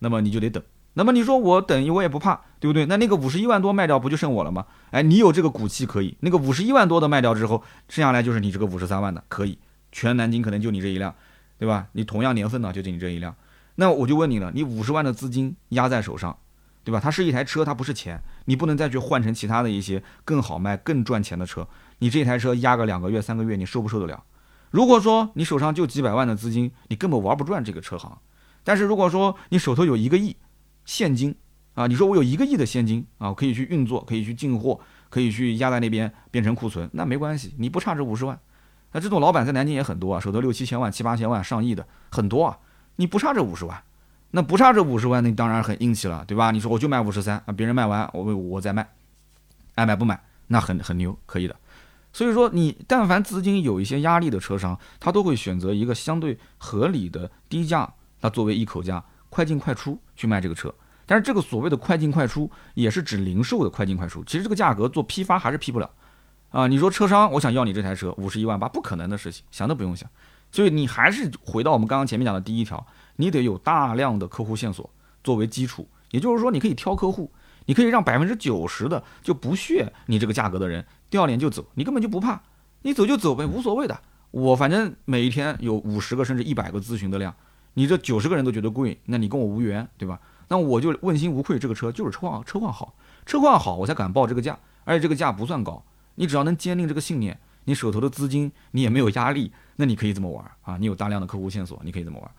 [0.00, 0.62] 那么你就得等。
[0.98, 2.86] 那么你说我等于我也不怕，对不对？
[2.86, 4.64] 那那个五十一万多卖掉不就剩我了吗？
[4.92, 6.16] 哎，你有这个骨气可以。
[6.20, 9.58] 那个五十一万多的卖掉之后，剩下来就是你这个五十三万的可以，
[9.92, 11.14] 全南京可能就你这一辆，
[11.58, 11.88] 对吧？
[11.92, 13.36] 你同样年份呢，就就你这一辆。
[13.74, 16.34] 那我就问你了，你五十万的资金压在手上，
[16.82, 16.98] 对吧？
[16.98, 21.68] 它是一台车，它不是钱，你不能再去换成其他的一些更好卖、更赚钱的车。
[21.98, 24.22] 你这台车压个两个月、三个月，你受不受得了？
[24.70, 28.16] 如果说你手上就几百万的资金，你根本玩不转这个车行。
[28.64, 30.34] 但是如果说你手头有一个亿
[30.86, 31.34] 现金
[31.74, 38.40] 啊，你说我有一个亿的现金啊，我可以去运作，可以去进货，可以去压在那边变成库存，那没关系，你不差这五十万。
[38.92, 42.56] 那这种老板在南京也很多啊，手头六七千万、七八千万、上亿的很多啊。
[42.96, 43.82] 你不差这五十万，
[44.30, 46.50] 那不差这五十万，那当然很硬气了，对吧？
[46.50, 48.88] 你说我就卖五十三啊，别人卖完我我再卖，
[49.74, 51.54] 爱买不买，那很很牛，可以的。
[52.12, 60.74] 所以说，你但凡资金有一些压力的车商，他都会选择一个相对合理的低价，他作为一口价，快进快出去卖这个车。
[61.08, 64.24] 但是这个所谓的快进快出，也是指零售的快进快出。
[64.24, 65.88] 其实这个价格做批发还是批不了
[66.50, 66.66] 啊。
[66.66, 70.10] 你说车商，我想要你这台车五十一万八，不可能的事情，想都不用想。
[70.50, 72.84] 所以你还是回到我们刚刚前面讲的第一条，
[73.16, 74.88] 你得有大量的客户线索
[75.22, 77.30] 作为基础，也就是说，你可以挑客户，
[77.66, 82.40] 你可以让百分之九十的就不屑你这个价格的人掉脸就走，你根本就不怕，
[82.82, 84.00] 你走就走呗，无所谓的。
[84.30, 87.34] 我反正每一天有五十个甚至一百个咨询的量，
[87.78, 90.18] 你这九十个人都觉得贵，那你跟我无缘，对吧？
[90.48, 92.94] 那我就问心无愧，这个车就是车况车况好，
[93.26, 95.84] 车况好我才敢报这个价，而且这个价不算高，
[96.14, 97.38] 你只要能坚定这个信念。
[97.64, 100.76] 你手头的资金，你也没有压力，那你可以这么玩啊！
[100.78, 102.30] 你有大量的客户线索，你可以这么玩。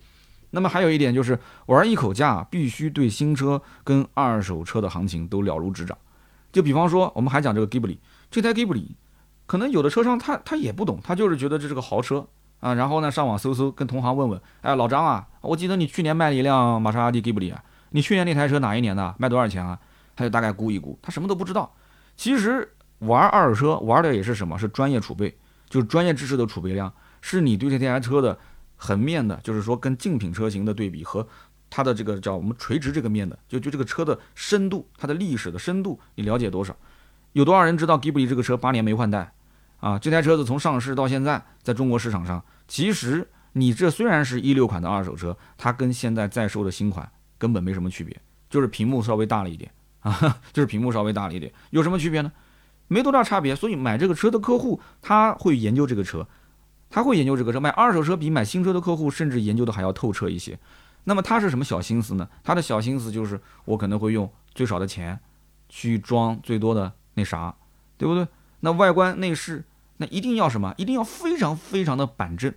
[0.51, 5.97] 那么还有一点就是玩一口价，必须对新车跟二手车的行情都了如指掌。
[6.53, 7.97] 就比方说，我们还讲这个 Ghibli，
[8.31, 8.87] 这台 Ghibli，
[9.45, 12.25] 可能有的车商他他也不懂，他就是觉得这是个豪车
[12.59, 12.73] 啊。
[12.73, 19.15] 然后呢，上网搜搜，跟同行问问，哎，老张啊，我记得你去年卖了一辆玛莎拉蒂 Ghibli 啊，你去年那台车哪一年的？
[19.17, 19.79] 卖多少钱啊？
[20.15, 21.73] 他就大概估一估，他什么都不知道。
[22.15, 22.73] 其实。
[23.01, 24.57] 玩二手车玩的也是什么？
[24.57, 25.37] 是专业储备，
[25.69, 26.91] 就是专业知识的储备量，
[27.21, 28.35] 是你对这台车的
[28.75, 31.27] 横面的，就是说跟竞品车型的对比和
[31.69, 36.75] 它的这个叫我们垂直这个面的，就就这个车的深度，它的历史的深度，你了解多少？
[37.33, 39.31] 有多少人知道 Ghibli 这个车八年没换代
[39.79, 39.97] 啊？
[39.99, 52.31] 这台车子从上市到现在，在中国市场上，其实你这虽然是一六款的二手车，它跟现在在售的新款根本没什么区别，就是屏幕稍微大了一点啊，就是屏幕稍微大了一点，有什么区别呢？
[52.87, 56.25] 没多大差别，所以买这个车的客户他会研究这个车，
[56.89, 57.59] 他会研究这个车。
[57.59, 60.57] 买二手车比买新车的客户甚至研究的还要透彻一些。
[61.03, 62.27] 那么他是什么小心思呢？
[62.43, 65.19] 他的小心思就是我可能会用最少的钱
[65.67, 67.53] 去装最多的那啥，
[67.97, 68.25] 对不对？
[68.61, 69.63] 那外观内饰
[69.97, 70.73] 那一定要什么？
[70.77, 72.53] 一定要非常非常的板正。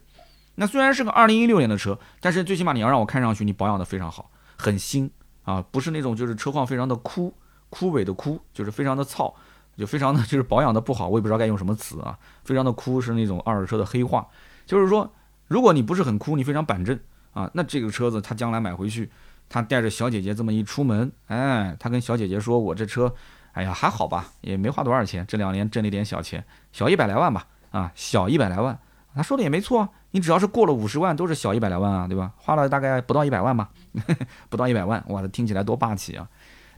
[0.56, 5.10] 那虽然是个二零一六年的车，但是最起码你要让我看上去你保养的非常好，很新
[5.44, 7.34] 啊，不是那种就是车况非常的枯
[7.68, 9.34] 枯萎的枯，就是非常的糙。
[9.76, 14.26] 就非常的 就是保养的不好，我也不知道该用什么词啊，非常的枯是那种二手车的黑话，
[14.66, 15.10] 就是说，
[15.46, 16.98] 如果你不是很枯，你非常板正
[17.32, 19.10] 啊，那这个车子他将来买回去，
[19.48, 23.14] 他带着小姐姐这么一出门，哎，他跟小姐姐说，我这车，
[23.52, 28.78] 哎呀还好吧，也没花多少钱，这两年挣了点小钱，小一百来万吧，啊，小一百来万，
[29.14, 32.32] 他说的也没错，你只要是过了五十万，都是小一百来万啊，对吧？
[32.36, 33.70] 花了大概不到一百万吧，
[34.48, 36.28] 不到一百万，哇，这听起来多霸气啊！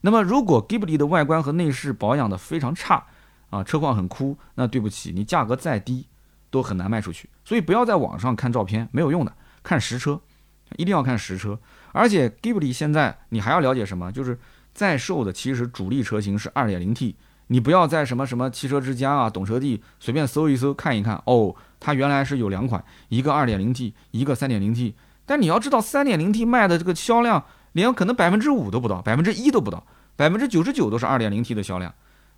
[0.00, 3.04] 那么，如果 Ghibli 的外观和内饰保养的非常差，
[3.50, 6.08] 啊，车况很枯，那对不起，你价格再低
[6.50, 7.28] 都很难卖出去。
[7.44, 9.32] 所以不要在网上看照片，没有用的，
[9.62, 10.20] 看实车，
[10.76, 11.58] 一定要看实车。
[11.92, 14.10] 而且 Ghibli 现在你还要了解什么？
[14.10, 14.38] 就是
[14.72, 17.14] 在售的其实主力车型是 2.0T，
[17.48, 24.94] 你不要在什么什么汽车之家啊、懂车帝随便搜一搜看一看哦，它原来是有两款，一个 2.0T，一个 3.0T。
[25.26, 31.94] 但你要知道，3.0T 卖的这个销量连可能百分之五都不到，百分之一都不到，百分之九十九都是 2.0T 的销量。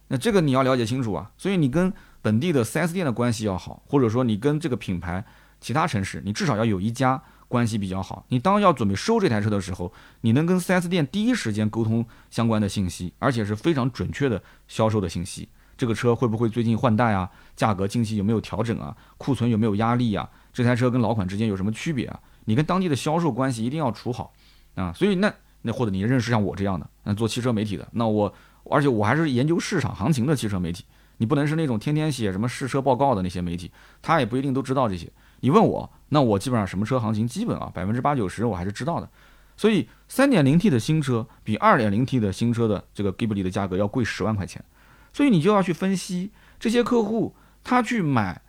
[0.09, 1.31] 那这个你要了解清楚啊。
[1.39, 5.25] 所以你跟本地的 4S 店的关系要好，或者说你跟这个品牌
[5.61, 7.23] 其他城市，你至少要有一家。
[7.55, 15.49] 关系比较好，你当要准备收这台车的时候，你能跟 4S 店第一时间沟通相关的信息，而且是非常准确的销售的信息。
[15.77, 17.31] 这个车会不会最近换代啊？
[17.55, 18.97] 价格近期有没有调整啊？
[19.19, 20.29] 库存有没有压力啊？
[20.53, 22.19] 这台车跟老款之间有什么区别啊？
[22.47, 24.33] 你跟当地的销售关系一定要处好
[24.75, 24.93] 啊。
[24.93, 28.35] 所以那那或者你认识像我这样的，那做汽车媒体的，那我
[28.69, 30.85] 而且我还是研究市场行情的汽车媒体，
[31.19, 33.71] 你不能是那种天天写什么试车报告的那些媒体，
[34.03, 35.09] 他也不一定都知道这些。
[35.45, 39.07] 你问我，那我基本上什么车行情，基本啊百分之八九十我还是知道的。
[39.59, 44.65] 所以三点零 T 的新车比二点零 T 的新车的这个 Ghibli 的价格要贵十万块钱，
[45.13, 48.41] 所以你就要去分析这些客户他去买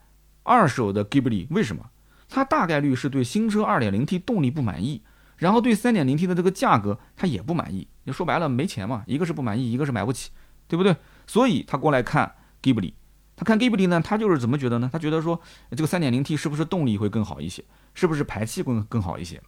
[0.44, 1.86] 二手的 Ghibli 为什么？
[2.30, 5.04] 他大概率是对新车二点零 T 动力不满意，
[5.36, 7.86] 然后对三点零 T 的这个价格他也不满意。
[8.06, 10.32] 你说白了没钱嘛，一个是不满意，一个是买不起，
[10.70, 10.96] 对不对？
[11.28, 12.94] 所以他过来看 Ghibli。
[13.36, 14.90] 他看 Ghibli 呢，他就是怎么觉得呢？
[14.92, 15.40] 他觉得说
[15.72, 17.64] 这个 3.0T 是不是动力会更好一些？
[17.94, 19.42] 是不是排气更更好一些？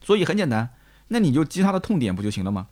[0.00, 0.70] 所以很简单，
[1.08, 2.68] 那你就击他的痛点不就行了吗？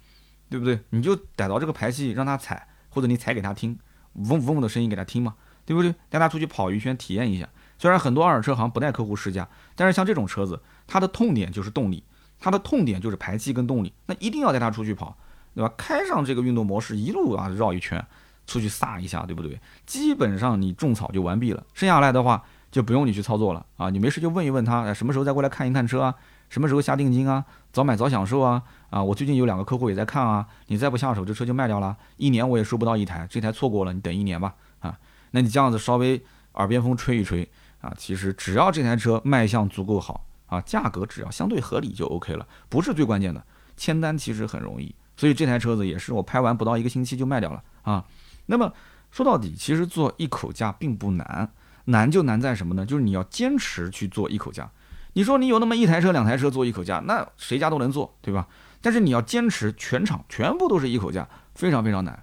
[0.49, 0.81] 对不对？
[0.91, 3.79] 你就逮到这个排气让他踩，或者你踩给他听，
[4.15, 5.95] 嗡嗡的声音给他听嘛，对不对？
[6.09, 7.49] 带他出去跑一圈体验一下。
[7.79, 12.03] 虽然很多二手车行不带客户试驾，但是像这种车子，它的痛点就是动力，
[12.39, 15.17] 它的痛点就是排气跟动力，那一定要带他出去跑，
[15.55, 15.73] 对吧？
[15.77, 18.05] 开上这个运动模式，一路啊绕一圈。
[18.51, 19.57] 出去撒一下，对不对？
[19.87, 23.89] 基本上你种草就完毕了，剩下来的话就不用你去操作了啊！
[23.91, 26.13] 你没事就问一问他，什么时候再过来看一看车啊？
[26.49, 27.45] 什么时候下定金啊？
[27.73, 28.61] 早买早享受啊！
[28.91, 34.99] 啊，我最近有两个客户也在看啊，你再不下手，这车就卖掉了，一年我也收不到一台，这台错过了，你等一年吧啊！
[35.31, 36.21] 那你这样子稍微
[36.55, 37.49] 耳边风吹一吹
[37.81, 43.41] 啊，其实只要这台车卖相足够好啊，价格只要相对合理就 OK 了，不是最关键的，
[43.77, 48.05] 签单其实很容易，所以这台车子也是我拍完不到一个星期就卖掉了啊。
[48.51, 48.73] 那么
[49.13, 51.53] 说到底，其实做一口价并不难，
[51.85, 52.85] 难就难在什么呢？
[52.85, 54.69] 就是你要坚持去做一口价。
[55.13, 58.49] 你说你有那么一台车、两台车做一口价，那谁家都能做，对吧？
[58.83, 62.23] 但是你要坚持全场全部都是一口价，非常非常难。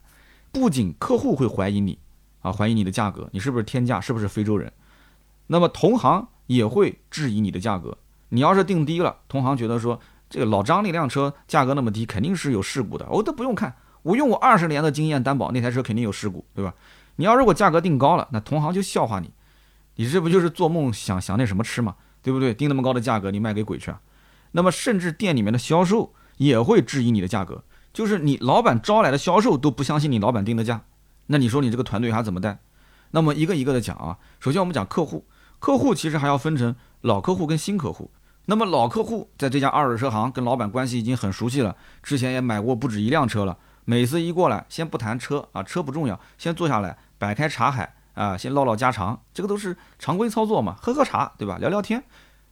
[0.52, 1.98] 不仅客户会怀疑你
[2.42, 4.72] 啊，怀疑你的价格，你是不是天价，是不是非洲人？
[5.48, 7.98] 那么同行也会质疑你的价格。
[8.30, 13.76] 你要是定低了，同行觉得说这个老张那辆车价格那么低，肯定是有事故的，我都不用看。
[14.08, 16.74] 我用我二十年的经验担保，那台车肯定有事故，对吧？
[17.18, 19.30] 你要如果价格定高了，那同行就笑话你，
[19.96, 22.54] 你这不就是做梦想想那什么吃嘛，对不对？
[22.54, 24.00] 定那么高的价格，你卖给鬼去啊？
[24.54, 30.84] 那么甚至店里面的销售也会质疑你的价格，就是你老板招来的销售都不相信你老板定的价，
[31.26, 32.60] 那你说你这个团队还怎么带？
[33.12, 35.26] 那么一个一个的讲啊，首先我们讲客户，
[35.60, 38.10] 客户其实还要分成老客户跟新客户。
[38.46, 43.58] 那么老客户在这家二手车行跟老板关系已经很熟悉了，之前也买过不止一辆车了。
[43.90, 51.58] 每次一过来，先不谈车啊，车不重要，先坐下来摆开茶海啊，先唠唠家常，这个都是常规操作嘛，喝喝茶，对吧？
[51.58, 52.04] 聊聊天，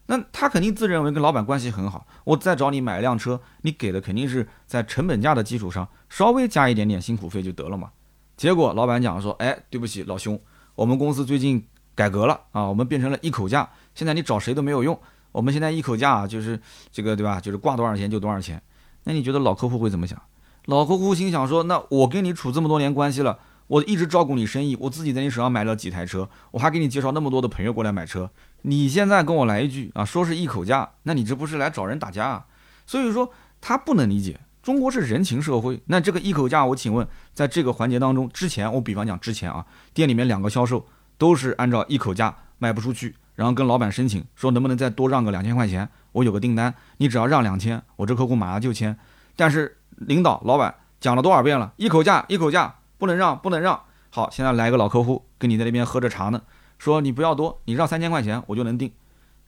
[0.06, 7.92] 那他肯定自认为跟老板关系很好，我再找你买一辆车，你给的肯定是在成本价的基础上稍微加一点点辛苦费就得了嘛。
[8.38, 10.40] 结果老板讲说，哎，对不起，老兄，
[10.76, 14.98] 我们公司最近改革了啊，我们变成了一口价，现在你找谁都没有用，
[15.34, 16.58] 我们现在一口价就是
[16.94, 17.42] 这个，对吧？
[17.42, 18.62] 就是挂多少钱就多少钱。
[19.04, 20.18] 那你觉得老客户会怎么想？
[20.66, 28.32] 老客户心想说：“那我跟你处这么多年关系了，我一直照顾你生意，我自己在你手上买了几台车，我还给你介绍那么多的朋友过来买车，
[28.64, 32.46] 你现在跟我来一句啊，说是一口价，那你这不是来找人打架啊？
[32.88, 40.84] 所以说他不能理解，中国是人情社会，那这个一口价，我请问，在这个环节当中，之前我比方讲之前啊，店里面两个销售
[41.20, 48.98] 都是按照一口价卖不出去，然后跟老板申请说能不能再多让个两千块钱，我有个订单，你只要让两千，我这客户马上就签，
[49.36, 51.74] 但是。”领导、老板讲了多少遍了？
[51.78, 53.82] 一口价，一口价，不能让，不能让。
[54.10, 56.42] 好，现在来个老客户跟你在那边喝着茶呢，
[56.78, 58.92] 说你不要多，你让三千块钱我就能定。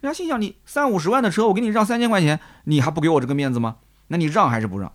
[0.01, 3.77] 人家心想，你三五十万的车，我给你让三千块钱，你还不给我这个面子吗？
[4.07, 4.91] 那你让还是不让？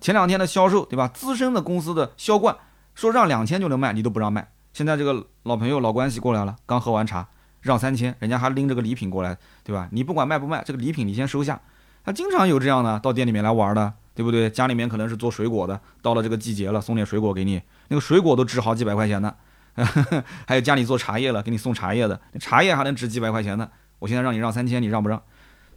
[0.00, 1.08] 前两天的销售对吧？
[1.08, 2.56] 资深的公司的销冠
[2.94, 4.50] 说让两千就能卖，你都不让卖。
[4.72, 7.28] 现在这个老朋友、老关系过来了，刚喝完茶，
[7.60, 9.88] 让三千，人家还拎着个礼品过来，对吧？
[9.92, 11.60] 你不管卖不卖，这个礼品你先收下。
[12.04, 13.94] 他经常有这样的到店里面来玩的。
[14.14, 14.48] 对不对？
[14.48, 19.34] 家里面可能是做水果的，到了这个季节了，送点水果给你，那个水果都值好几百块钱呢。
[20.46, 23.68] 还有家里做茶叶了，给你送茶叶的，茶叶还能值几百块钱呢。
[23.98, 25.20] 我现在让你让三千，你让不让？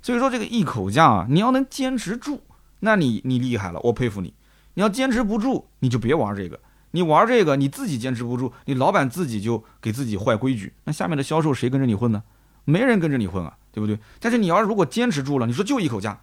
[0.01, 2.43] 所以说这个一口价啊，你要能坚持住，
[2.81, 4.33] 那你你厉害了，我佩服你。
[4.75, 6.59] 你要坚持不住，你就别玩这个。
[6.91, 12.21] 你玩这个，你自己坚持不住，你老板自己就给自己坏规矩，那下面的销售谁跟着你混呢？
[12.65, 13.97] 没人跟着你混啊，对不对？
[14.19, 16.21] 但是你要如果坚持住了，你说就一口价，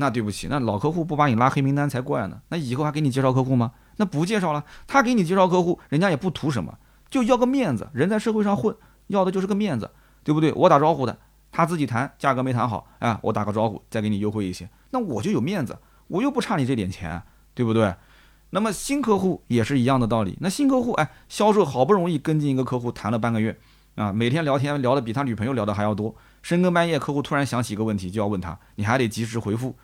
[0.00, 2.40] 那对不起，那老客户不把你拉黑名单才怪呢。
[2.50, 3.72] 那以后还给你介绍客户吗？
[3.96, 6.78] 那不介绍了，他给你介绍客户，人家也不图什么，
[7.10, 7.88] 就要个面子。
[7.92, 8.76] 人在社会上混，
[9.08, 9.90] 要的就是个面子，
[10.22, 10.52] 对不对？
[10.52, 11.18] 我打招呼的，
[11.50, 15.76] 他自己谈价格没谈好，哎，我打个招呼，再给你优惠一些，那我就有面子，
[16.06, 17.20] 我又不差你这点钱，
[17.52, 17.92] 对不对？
[18.50, 20.38] 那么新客户也是一样的道理。
[20.40, 23.58] 那新客户，哎，销售好不容易跟进一个客户谈了半个月，
[23.96, 26.14] 啊，每天聊天聊的比他女朋友聊的还要多。
[26.40, 29.74] 深更半夜，客户突然想起一个问题，就要问他，你还得及时回复。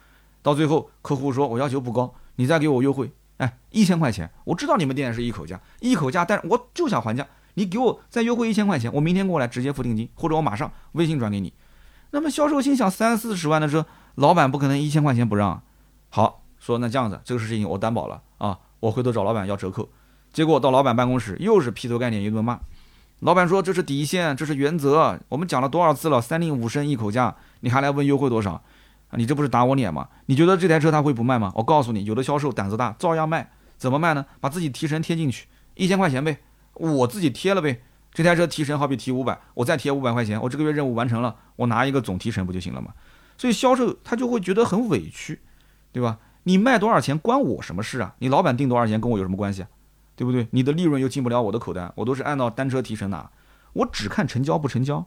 [0.45, 4.31] 到最后，客户说我要求不高，你再给我优惠，哎，一千块钱。
[4.45, 11.53] 我知道你们店是一口价，一口价，但是我就想还价，你给我再优惠一千块钱，我明天过来直接付定金，或者我马上微信转给你。
[12.11, 13.87] 那么销售心想，三四十万的车，
[14.17, 15.61] 老板不可能一千块钱不让。
[16.11, 16.43] 好。
[16.61, 19.87] 说那这样子，这个事情我担保了啊，我回头找老板要折扣。
[20.33, 22.59] 结果到老板办公室又是劈头盖脸一顿骂。
[23.21, 28.63] 老板说这是底线，这是原则，我们讲了多少次了，三令五申一口价，你还来问优惠多少？
[29.17, 30.09] 你这不是打我脸吗？
[30.27, 31.53] 你觉得这台车他会不卖吗？
[31.55, 33.51] 我告诉你，有的销售胆子大，照样卖。
[33.77, 34.25] 怎么卖呢？
[34.41, 36.39] 把自己提成贴进去，一千块钱呗，
[36.75, 37.83] 我自己贴了呗。
[38.13, 42.93] 这台车提成好比提五百，我再贴五百块钱，我这个月任务完成了，我拿一个总提成不就行了吗？
[43.37, 45.41] 所以销售他就会觉得很委屈，
[45.93, 46.19] 对吧？
[46.45, 48.15] 你卖多少钱关我什么事啊？
[48.21, 49.69] 你老板定多少钱跟我有什么关系啊？
[50.15, 50.47] 对不对？
[50.53, 53.29] 你的利润又进不了我的口袋，我都是按照单车提成拿，
[53.73, 55.05] 我只看成交不成交，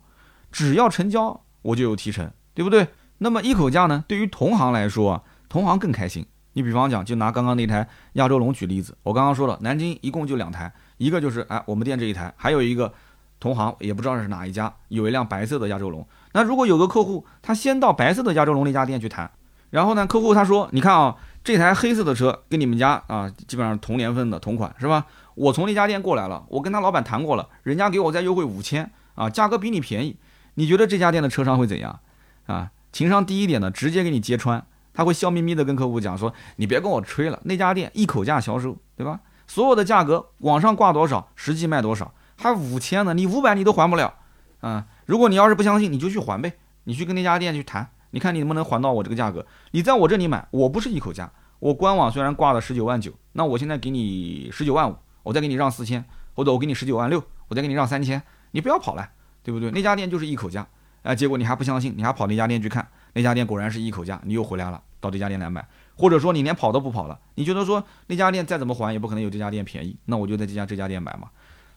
[0.52, 2.90] 只要成交我就有提成，对不对？
[3.20, 4.04] 那么一口价呢？
[4.08, 6.26] 对于同行来说，同行更开心。
[6.54, 12.94] 你比方讲，就拿刚刚那台亚洲龙举例子，我刚刚说了，南京一共就两台，一个就是哎我们店这一台，还有一个
[13.40, 16.08] 同行也不知道是哪一家，有一辆白色的亚洲龙。
[16.34, 19.30] 那如果有个客户他先到白色的亚洲龙那家店去谈。
[19.70, 21.14] 然后呢，客户他说：“你看啊，
[21.44, 25.06] 这台黑色的车跟你们家啊，基本上同年份的同款是吧？
[25.36, 30.16] 我从那家店过来了，我跟他老板谈过了，人家给我再优惠五千啊，价格比你便宜。
[30.54, 32.00] 你觉得这家店的车商会怎样？
[32.46, 39.20] 啊，情商低一点的，直接给你揭穿，他会笑眯眯的跟客户讲说：你别跟我吹了，那家店一口价销售，对吧？
[39.46, 44.16] 所有的价格网上挂多少，实际卖多少，还五千呢，你五百你都还不了
[44.62, 44.88] 啊！
[45.06, 46.54] 如果你要是不相信，你就去还呗，
[46.86, 49.46] 你去跟那家店去谈。”你看你能不能还到我这个价格？
[49.72, 51.30] 你在我这里买，我不是一口价，
[51.60, 59.10] 我官网虽然挂了十九万九，那我现在给你十九万五，我再给你让四千，或者我给你十九万六，我再给你让三千，你不要跑了，
[59.44, 59.70] 对不对？
[59.72, 60.66] 那家店就是一口价，
[61.08, 71.30] 啊，结果你还不相信，你还跑那家店去看，那家店果然是一口价，你又回来了，到这家店来买，或者说你连跑都不跑了，你觉得说那家店再怎么还也不可能有这家店便宜，那我就在这家这家店买嘛。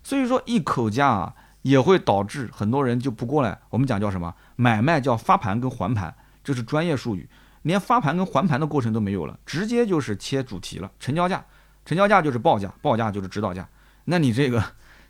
[0.02, 6.12] 所以说一口价也会导致很多人就不过来，我们讲叫什么买卖叫发盘跟还盘。
[6.42, 7.28] 这是专业术语，
[7.62, 10.90] 连发盘跟还盘的过程都没有了，直接就是切主题了。
[10.98, 11.44] 成交价，
[11.84, 13.68] 成交价就是报价，报价就是指导价。
[14.06, 14.64] 那你这个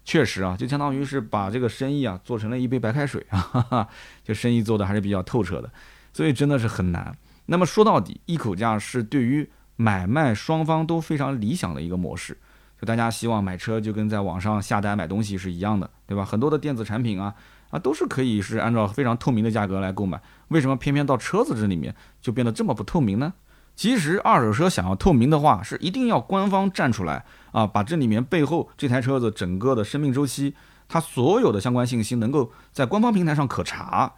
[0.05, 3.86] 确实啊，就相当于是把这个生意啊做成了一杯白开水啊，
[4.24, 5.70] 就生意做的还是比较透彻的，
[6.12, 7.16] 所以真的是很难。
[7.46, 12.36] 那么说到底，一口价是对于买卖双方都非常理想的一个模式。
[12.80, 16.24] 就大家希望买车就跟在网上下单买东西是一样的，对吧？
[16.24, 17.34] 很多的电子产品啊。
[17.70, 23.32] 啊，都是可以是按照非常透明的价格来购买，为什么偏偏到车子这里面就变得这么不透明呢？
[23.76, 30.55] 其实二手车想要透明的话，是一定要官方站出来啊，把这里面背后这台车子整个的生命周期，
[30.88, 34.12] 它所有的相关信息能够在官方平台上可查，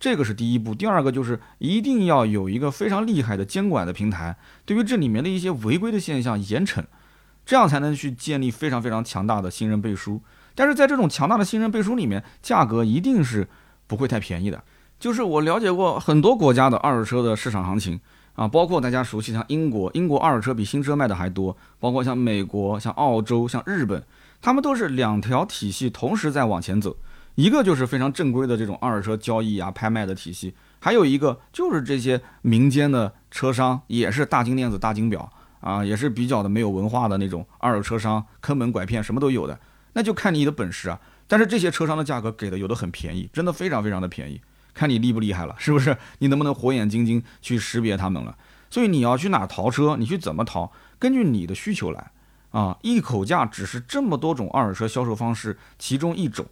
[0.00, 0.74] 这个是第一步。
[0.74, 6.84] 第二个就是一定要有一个非常厉害的监管的平台，对于这里面的一些违规的现象严惩，
[7.44, 10.20] 这样才能去建立非常非常强大的信任背书。
[10.54, 13.48] 但是在这种强大的信任背书里面，价格一定是
[13.86, 14.62] 不会太便宜的。
[14.98, 18.00] 就是我了解过很多国家的二手车的市场行情
[18.38, 24.00] 啊，包括大家熟悉像英国，英国二手车比新车卖的还多；包括像美国、像澳洲、像日本，
[24.40, 26.96] 他们都是两条体系同时在往前走。
[27.34, 35.28] 一个就是非常正规的这种二手车交易啊、拍卖的体系，还有一个就是这些民间的车商，也是大金链子、大金表
[35.60, 39.58] 啊，也是比较的没有文化的那种二手车商，坑蒙拐骗什么都有的。
[39.94, 41.00] 那就看你的本事啊！
[41.26, 44.40] 但是这些车商的价格给的有的很便宜，真的非常非常的便宜，
[44.78, 45.96] 看你厉不厉害了，是不是？
[46.20, 48.36] 你能不能火眼金睛去识别他们了？
[48.70, 52.12] 所以你要去哪淘车，你去怎么淘，根据你的需求来
[52.50, 52.78] 啊！
[52.82, 56.46] 一口价只是这么多种二手车销售方式其中一种。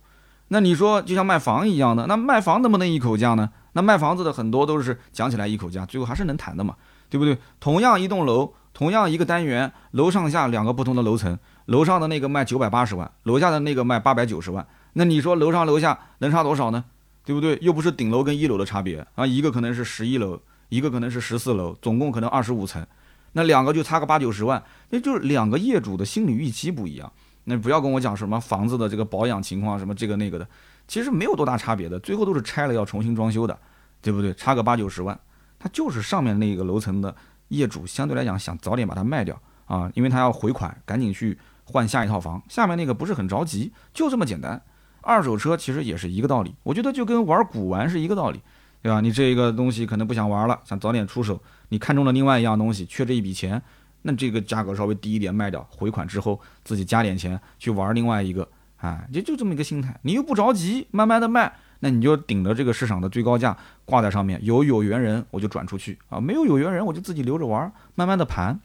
[0.48, 3.50] 那你说就像卖房一样的，那卖房能不能一口价呢？
[3.74, 6.74] 那卖房子的很多都是讲起来一口价，最后还是能谈的嘛，
[7.08, 7.38] 对不对？
[7.60, 8.54] 同样一栋楼。
[8.76, 16.84] 同样一个单元，楼上下两个不同的楼层，楼上的那个卖九百八十万，楼下的那个卖八百九十万，那你说楼上楼下能差多少呢？
[17.26, 17.58] 对不对？
[17.60, 22.86] 又不是顶楼跟一楼的差别啊，一个可能是十一楼，一个可能是十四楼，总共可能二十五层，
[23.32, 27.12] 那两个就差个八九十万，那就是两个业主的心理预期不一样。
[27.44, 30.48] 那不要跟我讲什么房子的这个保养情况，什么这个那个的，
[30.88, 33.58] 其实没有多大差别的，最后都是拆了要重新装修的，
[34.00, 34.32] 对不对？
[34.34, 35.18] 差个八九十万，
[35.58, 37.14] 它就是上面那个楼层的。
[37.48, 42.42] 业主相对来讲想早点把它卖掉啊，因为他要回款，赶紧去换下一套房。
[42.48, 44.60] 下面那个不是很着急，就这么简单。
[45.06, 48.40] 二手车其实也是一个道理，我觉得就跟玩古玩是一个道理，
[48.82, 49.00] 对吧？
[49.00, 53.62] 你这个东西可能不想玩了，想早点出手，你看中了另外一样东西，缺这一笔钱，
[54.02, 58.48] 那这个价格稍微低一点卖掉，回款之后自己加点钱去玩另外一个，
[58.78, 61.54] 哎，就就这么一个心态，你又不着急，慢慢的卖。
[61.80, 68.58] 那你就顶着这个市场的最高价挂在上面，有有缘人我就转出去啊，没有有缘人我就自己留着玩，慢慢的盘。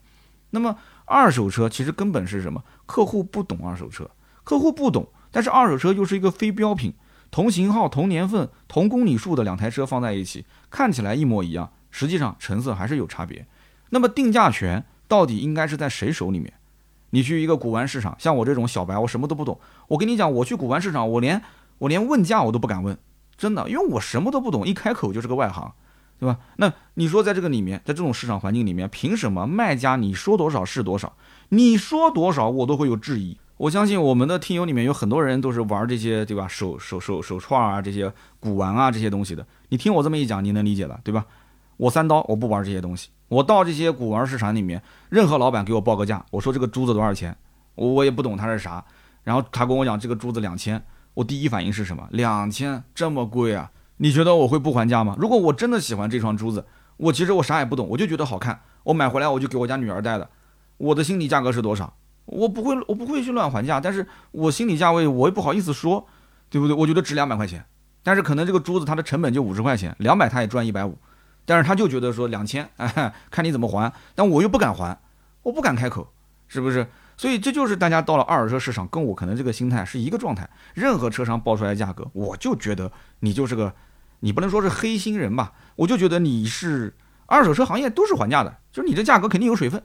[0.50, 0.76] 那么
[1.06, 2.64] 二手车其实根本是什么？
[2.86, 4.10] 客户不懂二手车，
[4.44, 6.94] 客户不懂，但是二手车又是一个非标品，
[7.32, 13.48] 同型号、同年份、同公里数的两台车放在一起，看起来一模一样，实际上成色还是有差别。
[13.90, 16.54] 那么定价权到底应该是在谁手里面？
[17.12, 21.42] 你去一个古玩市场，像我这种小白，我什么都不懂，我跟你讲，我去古玩市场，我连。
[21.82, 22.96] 我连问价我都不敢问，
[23.36, 25.74] 真的，因为我什么都不懂，一开口就是个外行，
[26.20, 26.38] 对吧？
[26.58, 31.16] 那你说在这个里面，在这种市场环境里面，凭什么卖家你说多少是多少？
[31.50, 33.36] 你说多少我都会有质疑。
[33.62, 36.48] 我相信我们的听友里面有很多人都是玩这些，对吧？
[36.48, 39.46] 手手手手串啊，这些古玩啊，这些东西的。
[39.70, 41.28] 你听我这么一讲，你能理解了，对吧？
[41.78, 43.10] 我三刀，我不玩这些东西。
[43.28, 47.38] 我到这些古玩市场里面，任何老板给我报个价，我说这个珠子多少钱，
[47.76, 48.84] 我我也不懂它是啥，
[49.24, 50.84] 然后他跟我讲这个珠子两千。
[51.14, 52.08] 我第一反应是什么？
[52.10, 53.70] 两千这么贵啊？
[53.98, 55.16] 你觉得我会不还价吗？
[55.20, 56.66] 如果我真的喜欢这双珠子，
[56.98, 60.28] 我其实我啥也不懂，我就觉得好看，我买回来我就给我家女儿戴的。
[60.78, 61.94] 我的心理价格是多少？
[62.32, 66.08] 我不会，我不会去乱还价，但是我心理价位我也不好意思说，
[66.50, 66.76] 对不对？
[66.76, 67.64] 我觉得值两百块钱，
[68.04, 70.98] 但是可能这个珠子它的成本就五十块钱，两百他也赚一百五，
[71.46, 74.98] 但是他就觉得说两千，哎， 看你怎么还，但我又不敢还，
[75.44, 76.12] 我不敢开口，
[76.48, 76.88] 是不是？
[77.18, 80.50] 所以这就是大家到了二手车市场，跟我可能这个心态是一个状态。
[80.74, 83.76] 任何车商报出来的价格，我就觉得你就是个，
[84.22, 85.54] 你不能说是黑心人吧？
[85.76, 86.96] 我就觉得你是
[87.28, 89.84] 二手车行业都是还价的，就是你这价格肯定有水分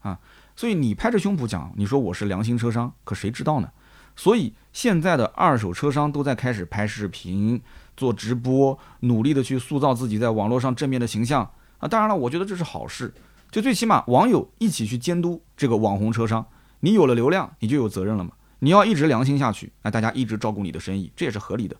[0.00, 0.18] 啊。
[0.56, 3.68] 所以你拍着胸脯讲，你说我是良心车商，可谁知道呢？
[4.16, 7.60] 所以现在的二手车商都在开始拍视频、
[7.94, 11.86] 做直播，努力的去塑造自己在网络上正面的形象啊。
[11.86, 13.12] 当然了，我觉得这是好事，
[13.50, 16.46] 就最起码网友一起去监督这个网红车商。
[16.80, 18.30] 你有了流量，你就有责任了嘛？
[18.60, 21.76] 你要一直良心下去，那大家一直照顾你的生意，这也是合理的。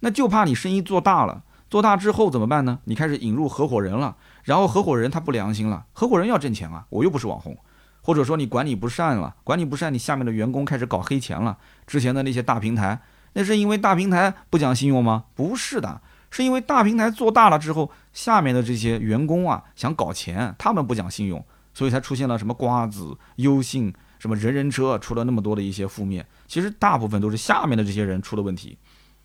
[0.00, 2.80] 那就怕你生意做大了，做大之后怎么办呢？
[2.84, 4.14] 你开始引入合伙人了，
[4.44, 7.56] 然后合伙人他不良心了，合伙人要挣钱啊，我又不是网红，
[8.02, 11.56] 或者说你管理不善了，管理不善，你下面的员工开始搞黑钱了。
[11.86, 13.00] 之前的那些大平台，
[13.34, 15.24] 那是因为大平台不讲信用吗？
[15.34, 21.44] 不是的，是因为大平台做大了之后，下面的这些员工啊想搞钱，他们不讲信用，
[21.74, 23.92] 所以才出现了什么瓜子、优信。
[24.18, 28.76] 什么人人车出了那么多的一些负面，其实大部分都是下面的这些人出了问题。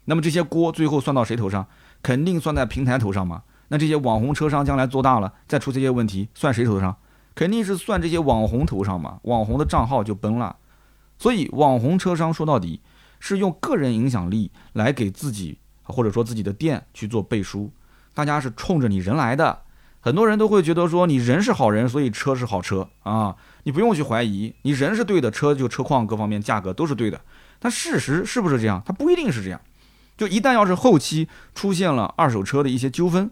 [0.05, 1.65] 那么这些锅最后算到谁头上？
[2.03, 3.41] 肯定算在平台头上嘛。
[3.69, 6.95] 那这些网红车商将来做大了，再出这些问题，算谁头上？
[7.35, 9.19] 肯定是算这些网红头上嘛。
[9.23, 10.55] 网红的账号就崩了。
[11.17, 12.81] 所以网红车商说到底
[13.19, 17.71] 是用个人影响力来给自己或者说自己的店去做背书，
[18.13, 19.61] 大家是冲着你人来的。
[20.01, 27.21] 很多人都会觉得说你人是好人，所以车是好车啊，你不用去怀疑，你人是对的，车就车况各方面价格都是对的。
[27.59, 28.83] 但事实是不是这样？
[28.85, 29.61] 它不一定是这样。
[30.17, 33.31] 就一旦要是后期出现了二手车的一些纠纷，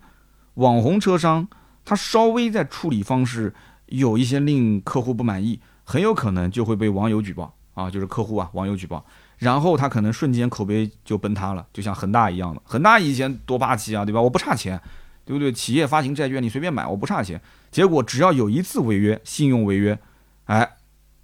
[0.53, 1.47] 网红车商
[1.83, 3.53] 他稍微在处理方式
[3.91, 9.05] 有一些令客户不满意，很有可能就会被网友举报啊，就是客户啊网友举报，
[9.37, 14.21] 然后他可能瞬间口碑就崩塌了，就像恒大一样的，恒大以前多霸气啊，对吧？
[14.21, 14.81] 我不差钱。
[15.23, 15.53] 对不对？
[15.53, 17.39] 企业发行债券，你随便买，我不差钱。
[17.69, 19.97] 结果只要有一次违约，信用违约，
[20.45, 20.67] 哎，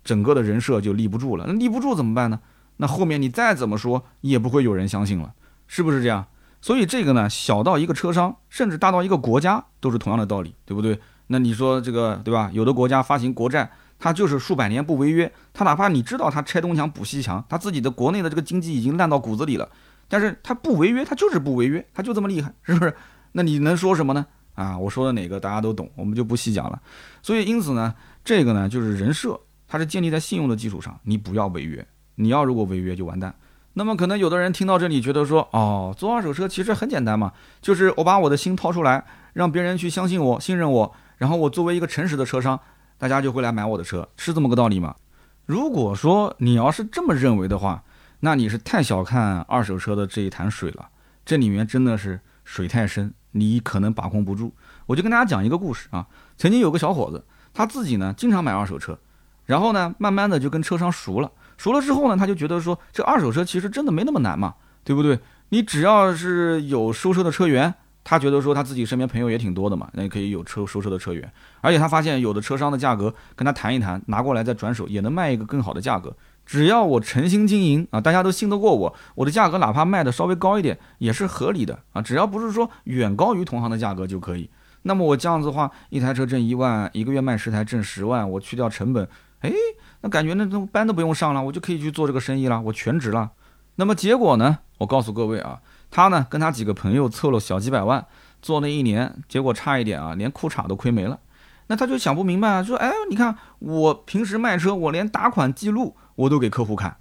[0.03, 1.45] 整个的人设就立不住了。
[1.47, 2.39] 那立不住怎么办呢？
[2.77, 5.33] 那后面你再怎么说，也不会有人相信了，
[5.65, 6.27] 是不是这样？
[6.61, 10.99] 所以这个呢，小到一个车商，甚至大到一个国家，都是同样的道理，对不对？
[11.27, 12.49] 那你说这个，对吧？
[12.53, 13.69] 有的国家发行国债，
[13.99, 19.69] 它就是数百年不违约，它哪怕你知道它拆东墙补西墙，它自己的国内的这个经济已经烂到骨子里了，
[20.07, 22.93] 但是它不违约，它就是不违约，它就这么厉害， 是不是？
[23.33, 24.25] 那你能说什么呢？
[24.55, 26.81] 啊，我说的哪个大家都懂，我们就不细讲了。
[27.21, 30.99] 所以因此呢，这个呢就是人设，它是建立在信用的基础上。
[31.03, 33.35] 你不要违约，你要如果违约就完蛋。
[33.73, 42.59] 那么可能有的人听到这里觉得说，哦，做二手车其实很简单嘛，就是我把我的心掏出来，让别人去相信我、信任我，然后我作为一个诚实的车商，
[42.97, 44.95] 大家就会来买我的车，是这么个道理吗？
[45.45, 47.83] 如果说你要是这么认为的话，
[48.19, 50.89] 那你是太小看二手车的这一潭水了，
[51.25, 54.53] 这里面真的是水太深，你可能把控不住。
[54.85, 56.05] 我就跟大家讲一个故事啊，
[56.37, 58.97] 曾经有个小伙子，他自己呢经常买二手车，
[59.45, 65.19] 然后呢慢慢的就跟车商熟了，熟了之后呢，他就觉得说这二手车其实真的没那么难嘛，对不对？
[65.49, 67.73] 你只要是有收车的车源。
[68.09, 71.29] 他觉得说他自己身边朋友也挺多的嘛，那也可以有车收车的车源，
[71.59, 76.15] 而且他发现有的车商的价格跟他谈一谈，拿过来再转手也能卖一个更好的价格。
[76.45, 84.49] 只要我诚心经营啊，大家都信得过我，我的价格哪怕卖的稍微高一点也是合理的啊，只要不是说远高于同行的价格就可以。
[84.83, 89.05] 那么我这样子的话，一台车挣一万，一个月卖十台挣十万，我去掉成本，
[89.41, 89.51] 哎，
[89.99, 93.31] 那感觉那种班都不用上了，我就可以去做这个生意了，我全职了。
[93.75, 94.59] 那么结果呢？
[94.77, 95.59] 我告诉各位啊。
[95.89, 98.05] 他呢，跟他几个朋友凑了小几百万，
[98.41, 101.19] 做那一年，结果差一点啊，连裤衩都亏没了。
[101.67, 106.97] 那他就想不明白啊，说，哎，你看我平时卖车，我连打款记录我都给客户看，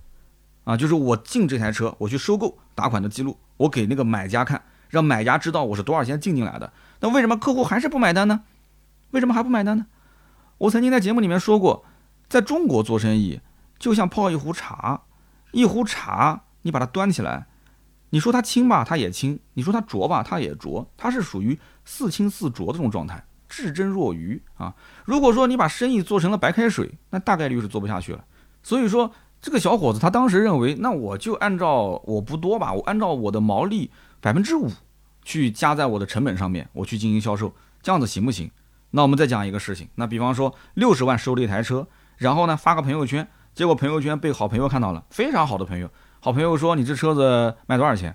[0.64, 6.72] 啊，就是我进这台车，我去收购打款的记录，我给那个买家看，让买家知道我是多少钱进进来的。
[7.00, 8.42] 那为什么客户还是不买单呢？
[9.10, 9.86] 为什么还不买单呢？
[10.58, 11.84] 我曾经在节目里面说过，
[12.28, 13.40] 在中国做生意
[13.78, 15.02] 就像泡一壶茶，
[15.52, 17.46] 一壶茶你把它端起来。
[18.10, 20.88] 你说它轻吧，它也轻；你说它浊吧，它也浊。
[20.96, 24.74] 它是属于似轻似浊的这种状态，至真若愚啊。
[25.04, 28.24] 如果说你把生意做成了白开水，那大概率是做不下去了。
[28.62, 33.90] 所以说，这个小伙子他当时认为，那我就按照我不多吧，我按照我的毛利
[34.20, 34.70] 百分之五
[35.22, 38.50] 去加在我的成本上面，我去进行销售，这样子行不行？
[38.90, 41.86] 那我们再讲一个事情，那比方说六十万收了一台车，
[42.16, 45.90] 然后呢发个朋友圈，结果朋友圈被好朋友看到了，非常好的朋友。
[46.26, 48.12] 好朋友说：“你这车子卖多少钱？”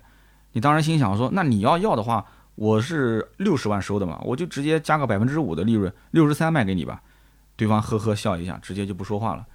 [0.52, 2.22] 你当然心想说：“那你要要的话，
[2.56, 7.00] 我是六十万收的嘛，我就直接加个百分之五的利润，六十三卖给你吧。”
[7.56, 9.46] 对方呵呵笑一下，直接就不说话了。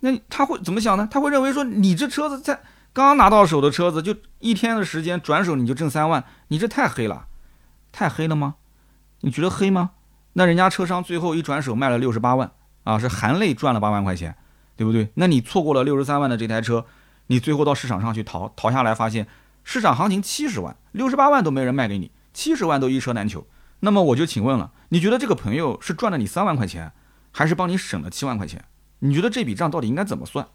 [0.00, 1.08] 那他会怎么想呢？
[1.10, 2.60] 他会认为说：“你这车子在
[2.92, 7.24] 刚拿到手的车子，就一天的时间转手你就挣三万，你这太黑了，
[7.92, 8.56] 太黑了吗？
[9.22, 9.92] 你觉得黑吗？
[10.34, 12.50] 那人家车商最后一转手卖了六十八万
[12.84, 14.36] 啊，是含泪赚了八万块钱，
[14.76, 15.08] 对不对？
[15.14, 16.84] 那你错过了六十三万的这台车。”
[17.28, 19.26] 你最后到市场上去淘淘下来，发现
[19.64, 23.46] 市场行情七十万、六十八万都没人卖给你，七十万都一车难求。
[23.80, 26.92] 那么我就请问了，你觉得这个朋友是赚了你三万块钱，
[27.32, 28.64] 还是帮你省了七万块钱？
[29.00, 30.46] 你觉得这笔账到底应该怎么算？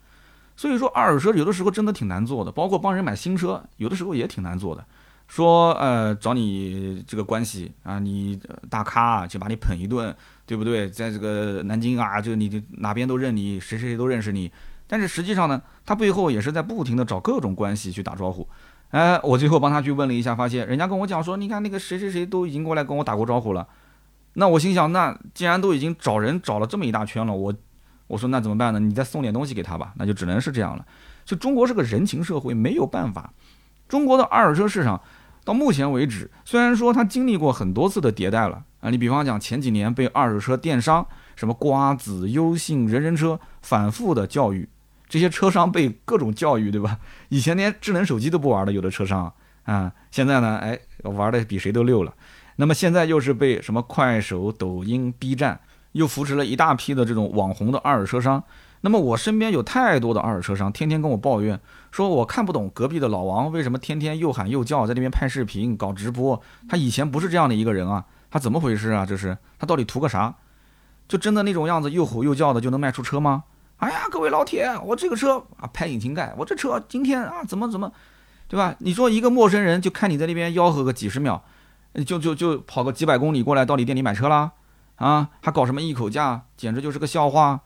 [0.58, 4.86] 所以说，二手车有的时候真的挺难做的，包括帮人买新车，有的时候也挺难做的。
[5.28, 8.38] 说呃找你这个关系啊，你
[8.70, 10.14] 大咖啊就把你捧一顿，
[10.46, 10.90] 对不对？
[10.90, 14.52] 在这个南京啊，就你哪边都认你，谁谁都认识你。
[14.92, 18.46] 但是实际上呢，他背后也是在不停的找各种关系去打招呼。
[18.90, 23.66] 哎，我最后帮他去问了一下，发现人家跟我讲说，你看那个谁谁谁都已经过来跟我打过招呼了。
[24.34, 27.54] 那我心想，那既然都已经找人找了这么一大圈了，我
[28.08, 28.82] 我说那怎么办呢？
[28.82, 30.86] 你再送点东西给他吧，那就只能是这样了。
[31.24, 33.32] 就中国是个人情社会，没有办法。
[33.88, 35.00] 中国的二手车市场
[35.46, 44.68] 到目前为止，虽然说它经历过很多次的迭代了啊，你比方讲前几年被二手车电商什么瓜子、优信、人人车反复的教育。
[45.12, 46.98] 这些车商被各种教育，对吧？
[47.28, 49.30] 以前连智能手机都不玩的，有的车商
[49.64, 52.14] 啊，现在呢，哎，玩的比谁都溜了。
[52.56, 55.60] 那么现在又是被什么快手、抖音、B 站
[55.92, 58.42] 又扶持了一大批的这种网红的二手车商。
[58.80, 61.60] 那么我身边有太多的二手车商，天天跟我抱怨，
[61.92, 66.42] 说我看不懂隔壁的老王为什么天天又喊又叫，在那边拍视频搞直播。
[66.70, 69.06] 他以前不是这样的一个人啊，他怎么回事啊？
[69.06, 70.34] 这是他到底图个啥？
[71.10, 73.44] 就真的那种样子，又吼又叫的就能卖出车吗？
[73.82, 77.92] 哎呀，各位老铁，我这个车啊，拍引擎盖，我这车今天啊，怎么怎么，
[78.48, 78.76] 对吧？
[78.78, 81.44] 你说一个陌生人就看你在那边吆喝个几十秒，
[82.06, 84.52] 就就就跑个几百公里过来到你店里买车啦，
[84.98, 87.62] 啊，还搞什么一口价，简直就是个笑话。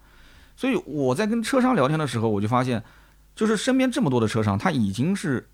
[0.56, 2.82] 所以我在跟车商聊天的时候，我就发现，
[3.36, 5.50] 就是身边这么多的车商，他已经是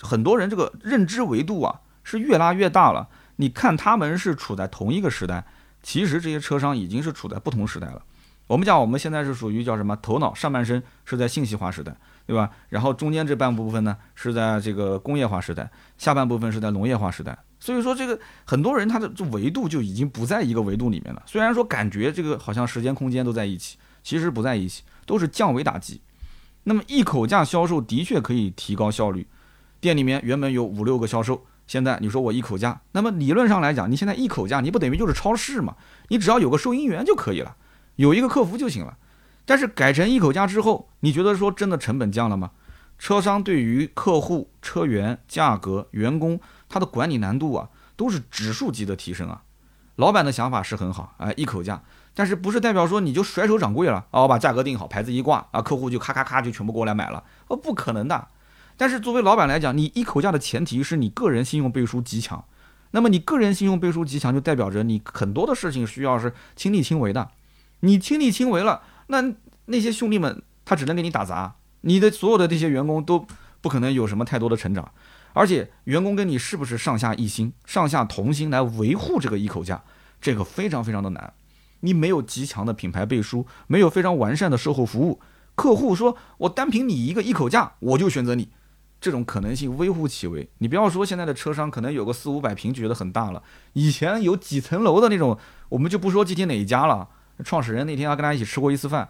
[0.00, 3.08] 很多人这个认知维度啊是越拉越大了。
[3.34, 5.44] 你看他们是处在同一个时代，
[5.82, 8.00] 其实这些车商已经是处在不同时代了。
[8.46, 9.96] 我们讲，我们现在是属于叫什么？
[9.96, 12.50] 头脑上半身是在信息化时代，对吧？
[12.68, 17.38] 然后中间这半部分呢，是在这个工业化时代，下半部分是在农业化时代。
[17.58, 21.22] 所以说，这个很多人他的这维度就已经不在一个维度里面了。
[21.24, 26.02] 虽然说感觉这个好像时间空间都在一起，其实不在一起，都是降维打击。
[26.64, 29.26] 那么一口价销售的确可以提高效率。
[29.80, 35.74] 店里面原本有五六个销售，现在你说我一口价，那么理论上来讲，你现在一口价，你不等于就是超市嘛？
[36.08, 37.56] 你只要有个收银员就可以了。
[37.96, 38.96] 有一个客服就行了，
[39.44, 42.50] 但是改成一口价之后，你觉得说真的成本降了吗？
[42.98, 49.42] 车商对于客户、车源、价格、员工，他的管理难度啊，都是指数级的提升啊。
[49.96, 51.82] 老板的想法是很好，哎，一口价，
[52.14, 54.22] 但是不是代表说你就甩手掌柜了啊？
[54.22, 57.22] 我把价格定好，牌子一挂啊，客户就咔咔咔就全部过来买了？
[57.48, 58.28] 哦，不可能的。
[58.76, 62.44] 但是作为老板来讲，你一口价的前提是你个人信用背书极强。
[62.92, 67.28] 那么你个人信用背书极强，就代表着你很多的事情需要是亲力亲为的。
[67.84, 69.22] 你亲力亲为了，那
[69.66, 73.26] 那些兄弟们他只能给你打杂，你的所有的这些员工都
[73.60, 74.90] 不可能有什么太多的成长。
[75.34, 79.82] 而且员工跟你是不是上下一心、上下同心来维护这个一口价，
[80.20, 81.34] 这个非常非常的难。
[81.80, 85.20] 你没有极强的品牌背书，没有非常完善的售后服务，
[85.54, 88.48] 客户说我单凭你一个一口价，我就选择你。
[89.00, 90.48] 这种可能性微乎其微。
[90.58, 93.42] 你不要说现在的车商可能有个四五百平觉得很大了，
[93.74, 95.36] 以前有几层楼的那种，
[95.68, 97.10] 我们就不说具体哪一家了。
[97.42, 99.08] 创始人那天还跟他一起吃过一次饭，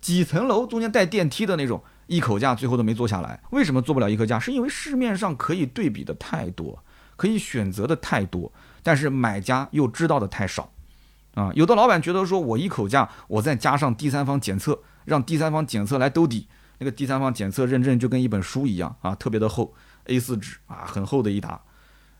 [0.00, 3.40] 几层楼中间带电梯的那种，一口价最后都没做下来。
[3.50, 4.38] 为什么做不了一口价？
[4.38, 6.82] 是因为市面上可以对比的太多，
[7.16, 8.50] 可以选择的太多，
[8.82, 10.72] 但是买家又知道的太少。
[11.34, 16.48] 啊，有的老板觉得说我一口价，我再加上第三方检测，让第三方检测来兜底。
[16.78, 19.74] 那个第三方检测认证就跟一本书一样啊，特别的厚
[20.06, 21.60] ，A4 纸啊，很厚的一沓。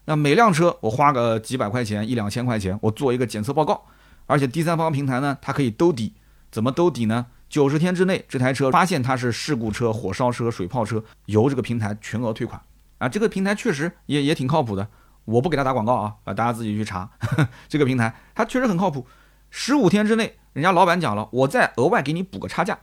[0.05, 3.83] 那每辆车我花个几百块钱，一两千块钱，我做一个检测报告，
[4.31, 6.15] 而且第三方平台呢，它可以兜底。
[6.53, 7.27] 怎么兜底呢？
[7.49, 12.61] 九十天之内，这台车发现它是事故车、火烧车、水泡车，由这个平台全额退款
[12.99, 13.09] 啊。
[13.09, 14.89] 这个平台确实也也挺靠谱的，
[15.25, 17.11] 我不给他打广告啊，啊，大家自己去查。
[17.69, 19.05] 这个平台它确实很靠谱。
[19.51, 22.79] 十五天之内，人家老板讲了，我再额外给你补个差价。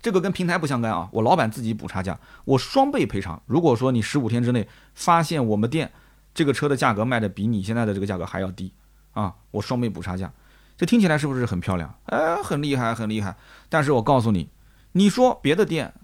[0.00, 3.42] 这个跟平台不相干啊，我老板自己补差价，我双倍赔偿。
[3.44, 5.92] 如果说你十五天之内发现我们店
[6.34, 8.72] 这个车的价格卖的比你现在的这个价格还要低
[9.12, 10.32] 啊，我双倍补差价。
[10.76, 11.94] 这听起来是不是很漂亮？
[12.06, 13.36] 哎，很厉害，很厉害。
[13.68, 14.50] 但是我告诉你，
[14.92, 15.94] 你说别的店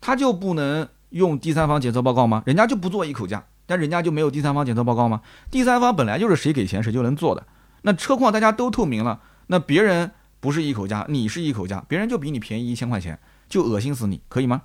[0.00, 2.42] 他就不能用第三方检测报告吗？
[2.46, 5.20] 人家就不做一口价，但人家就没有第三方检测报告吗？
[5.50, 7.46] 第三方本来就是谁给钱谁就能做的。
[7.82, 13.18] 那车况大家都透明了，那别人不是一口价，你是一口价，别人就比你便宜一千块钱。
[13.48, 14.62] 就恶心死你，可以吗？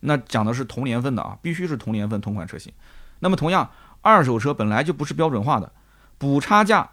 [0.00, 2.72] 那讲的是同年份的啊，必须是同年份同款车型。
[3.18, 5.70] 那么同样，二手车本来就不是标准化的，
[6.16, 6.88] 补差价，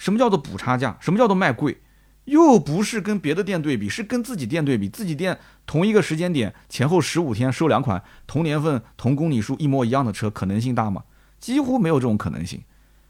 [0.00, 0.96] 什么叫做补差价？
[0.98, 1.78] 什么叫做卖贵？
[2.24, 4.88] 又不是跟别的店对比，是跟自己店对比。
[4.88, 11.04] 自己店同一个时间点前后十五天收两款同年份同公里数一模一样的车，可能性大吗？
[11.38, 12.62] 几乎没有这种可能性，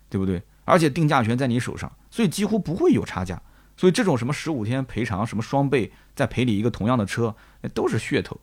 [0.09, 0.43] 对不对？
[0.64, 3.41] 而且定价权在你手上，所以几乎不会有差价。
[3.76, 7.32] 所以这种什么十五天赔偿，什么双倍再赔你一个同样的车。
[7.61, 8.36] 那都是噱头，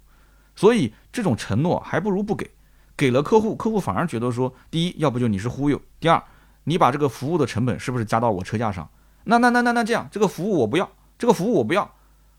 [0.56, 2.50] 所以这种承诺还不如不给，
[2.96, 6.24] 给了客户，客户反而觉得说，第一，要不就你是忽悠；第二，
[6.68, 8.88] 你把这个服务的成本是不是加到我车价上？
[9.24, 11.90] 那那那那那这样，这个服务我不要，这个服务我不要。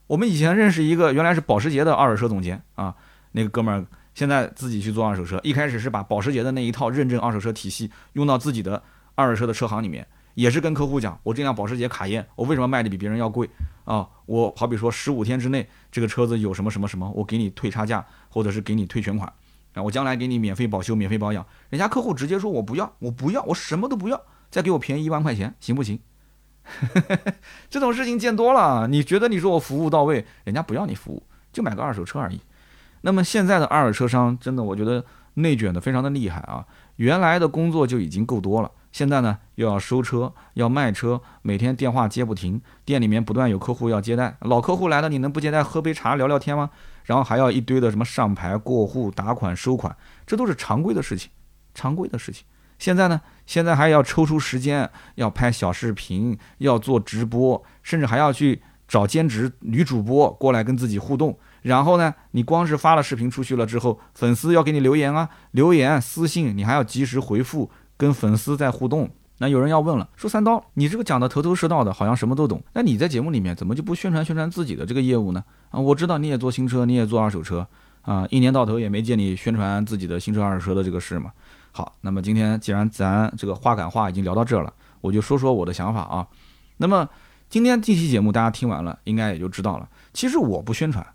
[0.07, 2.95] 我们以前认识一个原来是保时捷的二手车总监啊，
[3.33, 8.83] 那个哥们儿现在自己去做二手车，一开始是把保时捷的那一套认证二手车体系用到自己的
[9.14, 10.07] 二手车的车行里面。
[10.35, 13.51] 也是跟客户讲，我这辆保时捷卡宴，我为什么卖的比别人要贵
[13.85, 14.09] 啊？
[14.26, 19.33] 我好比说十五天之内这个车子有什么什么什么，我给你退差价，或者是给你退全款
[19.74, 21.44] 啊，我将来给你免费保修、免费保养。
[21.70, 26.00] 人家客户直接说我不要，我不要，我什么都不要，再给我便宜一万块钱，行不行？
[27.70, 32.40] 这种事情见多了，你觉得你说我服务到位，人家不要你服务，就买个二手车而已。
[33.02, 35.04] 那么现在的二手车商真的，我觉得
[35.34, 36.66] 内卷的非常的厉害啊，
[36.96, 38.70] 原来的工作就已经够多了。
[38.90, 46.70] 现在呢，又要收车，要卖车，每天电话接不停，店里面不断有客户要接待，老客户来了，你能不接待喝杯茶聊聊天吗？
[47.09, 49.96] 然后还要一堆的什么上牌、过户、打款、收款，
[50.26, 51.30] 这都是常规的事情，
[51.72, 52.44] 常规的事情。
[52.78, 61.34] 现在呢，现在还要抽出时间，要拍小视频，要做直播，甚至还要去找兼职女主播过来跟自己互动。
[61.62, 67.70] 然后呢，你光是发了视频出去了之后，粉丝要给你留言啊，留言私信，你还要及时回复。
[67.96, 69.11] 跟粉丝在互动，
[69.41, 75.45] 那有人要问了，说三刀，你这个讲的头头是道的，好像什么都懂，那你在节目里面怎么就不宣传宣传自己的这个业务呢？
[75.70, 77.64] 啊，我知道你也做新车，你也做二手车，
[78.03, 81.30] 啊，一年到头也没见你宣传自己的新车二手车的这个事嘛。
[81.70, 86.26] 好，那么今天既然咱这个话赶话已经聊到这儿了，我就说说我的想法啊。
[86.78, 87.09] 那么
[87.49, 89.89] 今天这期节目大家听完了，应该也就知道了。
[90.12, 91.07] 其实我不宣传，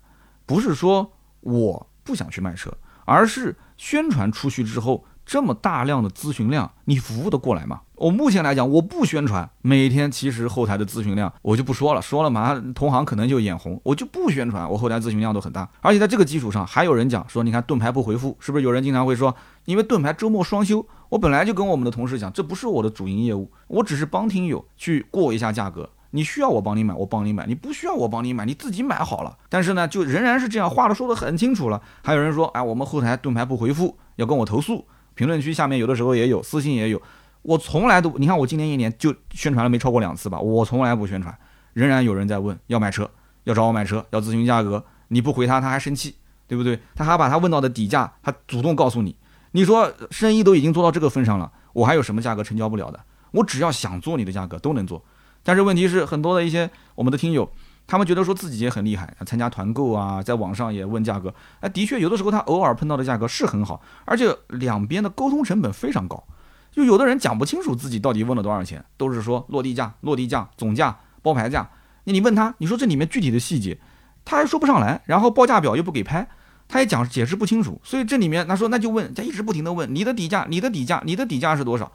[0.46, 2.72] 不是说我不想去卖车，
[3.04, 5.04] 而是宣传出去之后。
[5.24, 7.80] 这么大量的咨询量，你服务得过来吗？
[7.96, 15.68] 我目前来讲，我不宣传，每天其实后台的咨询量我就不说了，说了马上同行可能就眼红，我就不宣传，我后台咨询量都很大。
[15.80, 25.88] 而且在这个基础上，还有人讲说，你看盾牌不回复，是不是有人经常会说，因为盾牌周末双休，我本来就跟我们的同事讲，这不是我的主营业务，我只是帮听友去过一下价格。
[26.10, 29.36] 你需要我帮你买，我帮你买；你不需要我帮你买，你自己买好了。
[29.48, 31.82] 但是呢，就仍然是这样，话都说得很清楚了。
[32.04, 34.86] 还有人说，哎，我们后台盾牌不回复，要跟我投诉。
[35.14, 37.00] 评论区下面有的时候也有私信也有，
[37.42, 41.36] 我从来都你看我今年一年就宣传了没超过两次吧，我从来不宣传，
[41.72, 43.08] 仍然有人在问要买车，
[43.44, 46.14] 要找我买车，要咨询价格，你不回他他还生气，
[46.46, 46.78] 对不对？
[46.94, 49.14] 他还把他问到的底价，他主动告诉你。
[49.52, 52.98] 你说生意都已经做到这个份上了，我还有什么价格成交不了的？
[53.30, 55.04] 我只要想做你的价格都能做。
[55.44, 57.48] 但是问题是，很多的一些我们的听友，
[57.86, 61.34] 他们觉得说自己也很厉害，参加团购啊，在网上也问价格。
[61.60, 66.24] 哎，的确有的时候他偶尔碰到的价格是很好，而且两边的沟通成本非常高。
[66.72, 71.70] 就有的人讲不清楚自己到底问了多少钱，都是说落地价、落地价、总价、包牌价。
[72.04, 73.78] 那你问他，你说这里面具体的细节，
[74.24, 76.26] 他还说不上来，然后报价表又不给拍，
[76.66, 77.80] 他也讲解释不清楚。
[77.84, 81.92] 所以这里面他说那就问，他一直不停的问你的底价、你的底价、你的底价是多少？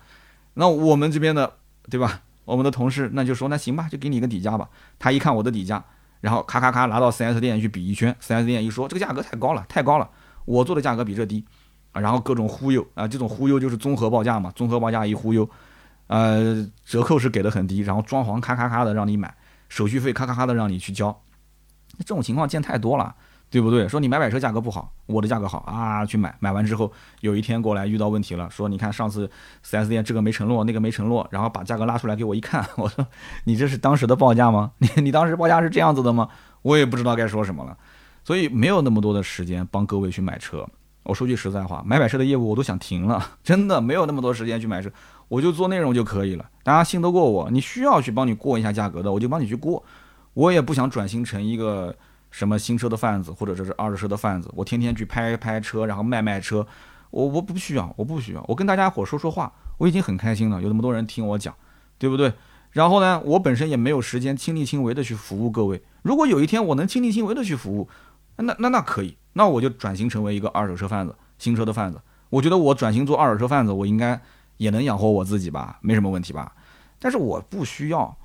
[0.54, 1.56] 那我们这边的，
[1.90, 2.22] 对吧？
[2.50, 4.68] 我们的同事那就说那行吧，就给你一个底价吧。
[4.98, 5.84] 他一看我的底价，
[6.22, 10.10] 然后咔咔咔拿到 4S 店去比一圈，4S 店一说这个价格太高了，太高了，
[10.46, 11.46] 我做的价格比这低。
[11.92, 15.50] 然后各种忽悠啊，这种忽悠就是综合报价嘛，综合报价一忽悠，
[16.06, 19.36] 呃，折扣是给的很低，然后装潢咔咔咔的让你买，
[19.70, 21.20] 手续费咔咔咔的让你去交，
[21.98, 23.16] 这种情况见太多了，
[23.50, 23.88] 对不对？
[23.88, 26.92] 说你买买车价格不好，我的价格好啊，去买，买完之后
[27.22, 29.30] 有一天过来遇到问题了，说你看上次
[29.66, 33.06] 4S 店这个没承诺，那个没承诺，然后把价格拉出来给我一看， 我说
[33.46, 34.72] 你这是当时的报价吗？
[34.78, 36.30] 你 你当时报价是这样子的吗？
[36.62, 37.76] 我也不知道该说什么了，
[38.24, 40.68] 所以没有那么多的时间帮各位去买车。
[41.04, 44.92] 我说句实在话，买买车的业务我都想停了， 真的没有那么多时间去买车，
[45.28, 46.46] 我就做内容就可以了。
[46.62, 49.84] 大家信得过我，你需要去帮你过一下价格的，我就帮你去过。
[50.36, 51.96] 我也不想转型成一个
[52.32, 56.66] 什么新车的贩子，或者说是二手车的贩子，我天天去拍拍车，然后卖卖车，
[57.12, 58.44] 我我不需要，我不需要。
[58.48, 61.54] 我跟大家伙说说话，我已经很开心了，有那么多人听我讲，
[61.98, 62.34] 对不对？
[62.72, 65.82] 然后呢，我本身也没有时间亲力亲为的去服务各位。
[66.04, 67.90] 如果有一天我能亲力亲为的去服务，
[68.38, 69.18] 那那那可以。
[69.34, 72.00] 那我就转型成为一个二手车贩子，新车的贩子。
[72.30, 74.22] 我觉得我转型做二手车贩子，我应该
[74.58, 76.54] 也能养活我自己吧，没什么问题吧？
[77.00, 78.16] 但是我不需要，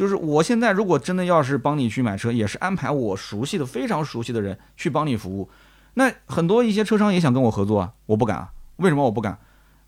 [0.00, 5.50] 就是我现在如果真的要是帮你去买车，也是安排我熟悉的、非常熟悉的人去帮你服务。
[5.92, 8.50] 那很多一些车商也想跟我合作啊，我不敢啊。
[8.76, 9.38] 为什么我不敢？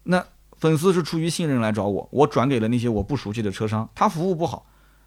[0.03, 0.23] 那
[0.59, 4.67] 粉丝是出于信任来找我，我转给了那些我不熟悉的车商，他服务不好。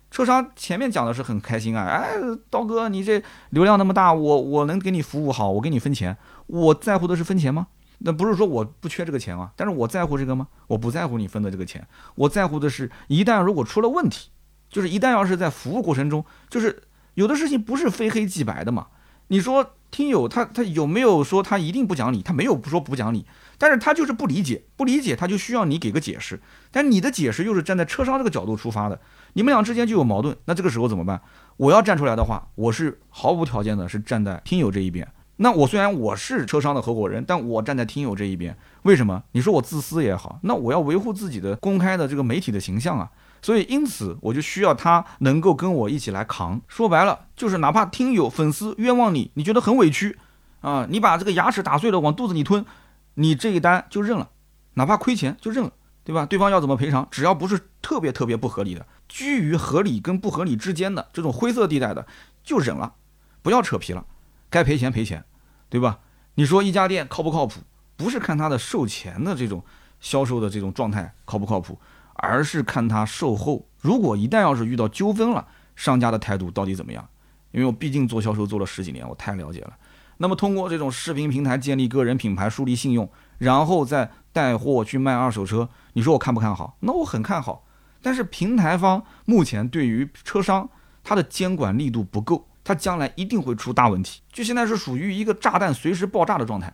[0.10, 2.10] 车商前面讲的是很开心啊，哎，
[2.50, 7.68] 刀哥，你这流量那么大，我我能给你服务好，我给你分钱，我在乎的是分钱吗？
[8.00, 10.48] 那不是说我不缺这个钱啊，但是我在乎这个吗？
[10.66, 14.32] 我不在乎你分的这个钱，我在乎的是，一旦如果出了问题，
[14.70, 18.88] 就是一旦要是在服务过程中，就是有的事情不是非黑即白的嘛。
[19.28, 22.22] 你说听友他他有没有说他一定不讲理？
[22.22, 23.26] 他没有不说不讲理，
[23.58, 26.40] 但是他就是不理解，不理解他就需要你给个解释，
[26.72, 29.00] 但你的解释又是站在车商这个角度出发的。
[29.34, 31.20] 你们俩之间就有矛盾，那这个时候怎么办？
[31.58, 35.08] 我要站出来的话，我是毫无条件的，是站在听友这一边。
[35.38, 39.24] 那我虽然我是车商的合伙人，但我站在听友这一边，为什么？
[39.32, 43.10] 你说我自私也好，那我要维护自己的公开的这个媒体的形象啊。
[43.46, 46.60] 所以因此，我就需要他能够跟我一起来扛。
[46.68, 50.18] 说白了，就是哪怕听友粉丝冤枉你，你觉得很委屈
[50.62, 52.66] 啊，你把这个牙齿打碎了往肚子里吞，
[53.14, 54.32] 你这一单就认了，
[54.74, 55.72] 哪怕亏钱就认了，
[56.04, 56.26] 对吧？
[56.26, 58.84] 对方要怎么赔偿，只要不是特别特别不合理的。
[59.08, 62.08] 居于合理跟不合理之间的这种灰色地带的，
[62.44, 62.96] 就忍了，
[63.44, 64.04] 不要扯皮了，
[64.50, 65.24] 该赔钱赔钱，
[65.70, 66.00] 对吧？
[66.34, 67.60] 你说一家店靠不靠谱？
[67.96, 69.64] 不是看他的售前的这种
[70.00, 71.80] 销售的这种状态靠不靠谱，
[72.16, 73.68] 而是看他售后。
[73.80, 77.08] 如果一旦要是遇到纠纷了，商家的态度到底怎么样？
[77.52, 79.74] 因为我毕竟做销售做了十几年，我太了解了。
[80.18, 86.78] 那么通过这种视频平台建立个人品牌、树立信用，然后再带货去卖二手车，你说我看不看好？
[86.80, 87.66] 那我很看好。
[88.02, 90.70] 但是平台方目前对于车商，
[91.04, 94.22] 它的监管力度不够，它将来一定会出大问题。
[94.32, 96.74] 就现在是属于一个炸弹随时爆炸的状态，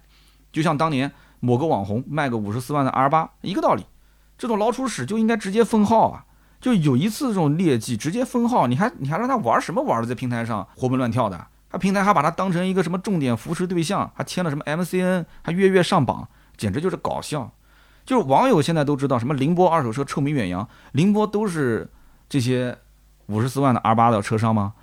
[0.52, 3.86] 就像当年某个网红卖个五十四万的 R 八一个道理，
[4.42, 6.26] 这种老鼠屎就应该直接封号啊！
[6.60, 16.28] 就有一次这种劣迹直接封号，你还你还让他玩什么玩的，在平台上活蹦乱跳的，他平台还把他当成一个什么重点扶持对象，还签了什么 MCN，还月月上榜，
[16.58, 17.52] 简直就是搞笑。
[18.04, 21.92] 就是网友现在都知道什么宁波二手车臭名远扬，宁波都是
[22.28, 22.80] 这些
[23.28, 24.74] 五十四万的 R 八的车商吗？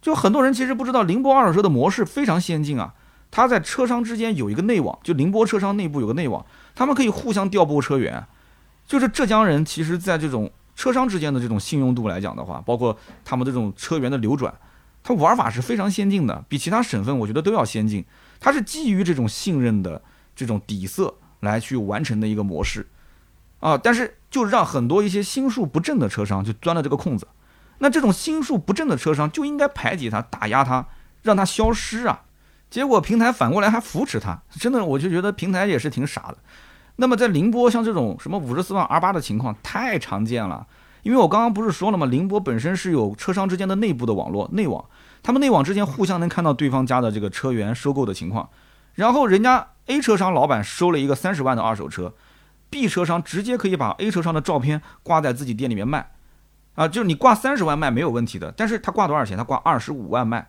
[0.00, 2.94] 就很多人其实不知道宁波二手车的模式非常先进啊，
[3.32, 8.24] 它在车商之间有一个内网，就宁波车商内部有个内网，他们可以互相调拨车源。
[8.86, 14.54] 就是浙江人其实在这种车商之间的这种信用度来讲的话，包括他们这种车源的流转，
[15.02, 18.04] 它玩法是非常先进的，比其他省份我觉得都要先进。
[18.40, 20.02] 它是基于这种信任的
[20.36, 21.14] 这种底色。
[21.40, 22.86] 来去完成的一个模式，
[23.60, 27.28] 啊，但是就让很多一些心术不正的车商就钻了这个空子，
[27.80, 30.86] 那这种心术不正的车商就应该排挤他、打压他，
[31.20, 32.22] 让他消失啊。
[32.70, 36.38] 结果平台反过来还扶持他，真的我就觉得平台也是挺傻的。
[36.96, 40.66] 那么在宁波像这种什么五十四万 R 八的情况太常见了，
[41.02, 42.06] 因为我刚刚不是说了吗？
[42.06, 44.84] 宁波本身是有车商之间的内部的网络内网，
[45.22, 48.48] 他们内网之间互相能看到对方家的这个车源收购的情况，
[48.94, 52.14] 然后人家 A 车商老板收了一个三十万的二手车
[52.70, 56.12] ，B 车商直接可以把 A 车商的照片挂在自己店里面卖，
[56.74, 59.36] 啊，就是你挂三十万卖没有问题的，但是他挂多少钱？
[59.36, 60.48] 他挂二十五万卖，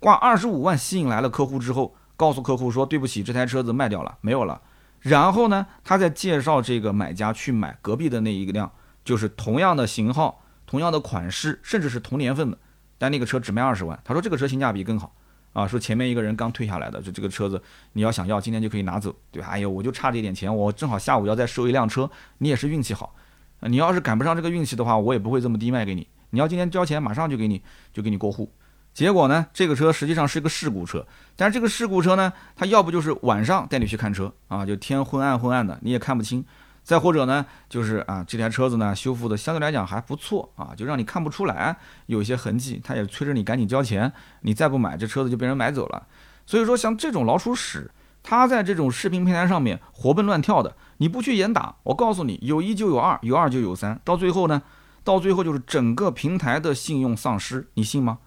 [0.00, 4.60] 挂二十五万吸引来了客户之后，告诉客户说对不起，这台车子卖掉了，没有了。
[5.04, 8.72] 然后呢，他再介绍这个买家去买隔壁的那一辆，
[9.04, 12.56] 就是同样的型号、同样的款式，甚至是同年份的，
[12.96, 14.00] 但那个车只卖二十万。
[14.02, 15.14] 他说这个车性价比更好
[15.52, 19.48] 啊，说前面一个人刚退下来的，就这个车子你要想要，今天就可以拿走，对吧？
[19.50, 23.14] 哎呦，我就差这点钱，我正好下午要再收一辆车，你也是运气好。
[23.60, 26.08] 你要是赶不上这个运气的话，我也不会这么低卖给你。
[26.30, 28.50] 你要今天交钱，马上就给你就给你过户。
[28.94, 36.40] 结果呢，这个车实际上是一个事故车，但是这个事故车呢，它要不就是晚上带你去看车啊，就天昏暗昏暗的，你也看不清；
[36.84, 41.76] 再或者呢，就是啊，这台车子呢修复的相对来讲还不错啊，就让你看不出来
[42.06, 46.06] 有一些痕迹，他也催着你赶紧交钱，你再不买，这车子就被人买走了。
[46.46, 47.90] 所以说，像这种老鼠屎，
[48.22, 54.62] 它在这种视频平台上面活蹦乱跳的，你不去严打，我告诉你，有一就有二，有二就有三，到最后呢，
[55.02, 58.18] 到最后就是整个平台的信用丧失，你信吗？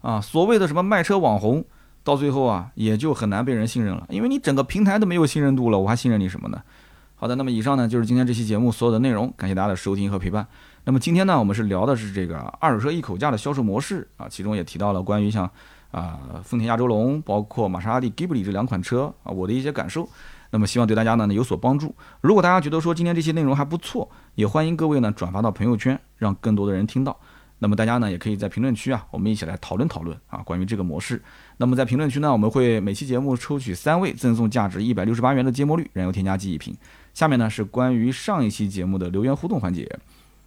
[0.00, 1.64] 啊，所谓的什么卖车网红，
[2.04, 6.62] 到最后啊，也就很难被人信任了，因为你整个平台都没有信任度了，我还信任你什么呢？
[7.16, 10.46] 好的，那么以上呢就是今天这期节目所有的内容，感谢大家的收听和陪伴。
[10.84, 15.50] 那么今天呢，我们是聊的是这个二手车一口价的销售模式啊，其中也提到了关于像
[15.90, 20.08] 啊丰田亚洲龙，包括玛莎拉蒂 Ghibli 这两款车啊，我的一些感受。
[20.50, 21.94] 那么希望对大家呢有所帮助。
[22.22, 27.18] 如果大家觉得说今天这些内容还不错，也欢迎各位呢转发到朋友圈，让更多的人听到。
[27.60, 31.20] 那么大家呢，也可以在评论区啊，我们一起来讨论讨论啊，关于这个模式。
[31.56, 36.76] 那么在评论区呢，我们会每期节目抽取三位赠送价值一百六十八元的芥末绿燃油添加剂一瓶。
[37.14, 39.88] 下面呢是关于上一期节目的留言互动环节。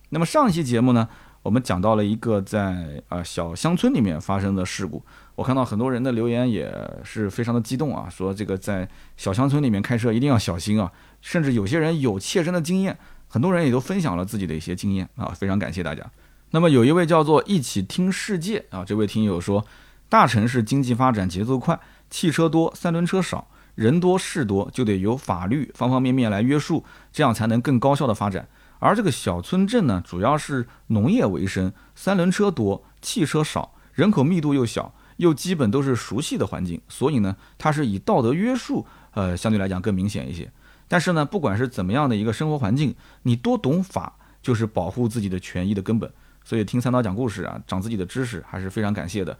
[0.09, 1.07] 那么上一期节目呢，
[1.41, 5.03] 我们讲到了一个在啊小乡村里面发生的事故。
[5.36, 8.88] 我看到很多人的留言也是非常的激动啊，说这个在
[9.18, 10.89] 小乡村里面开车一定要小心啊，
[11.20, 12.97] 甚至有些人有切身的经验，
[13.28, 16.09] 很多人也都分享了自己的一些经验啊，非常感谢大家。
[16.54, 19.66] 那么有一位叫做一起听世界啊，这位听友说，
[20.10, 21.80] 大城市经济发展节奏快，
[22.10, 26.84] 汽车多，三轮车少，人多事多，就得由法律方方面面来约束，
[27.14, 28.47] 这样才能更高效的发展。
[28.80, 40.52] 而这个小村镇呢，主要是农业为生，三轮车多，汽车少，人口密度又小，又基本都是熟悉的环境，所以呢，它是以道德约束，呃，相对来讲更明显一些。
[40.89, 46.12] 但是呢，不管是怎么样的一个生活环境，你多懂法，就是保护自己的权益的根本。
[46.44, 49.38] 所以听三刀讲故事啊，长自己的知识还是非常感谢的，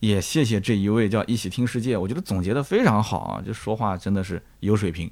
[0.00, 5.10] 也谢谢这一位叫一起听世界，我觉得总结的非常好啊，就说话真的是有水平。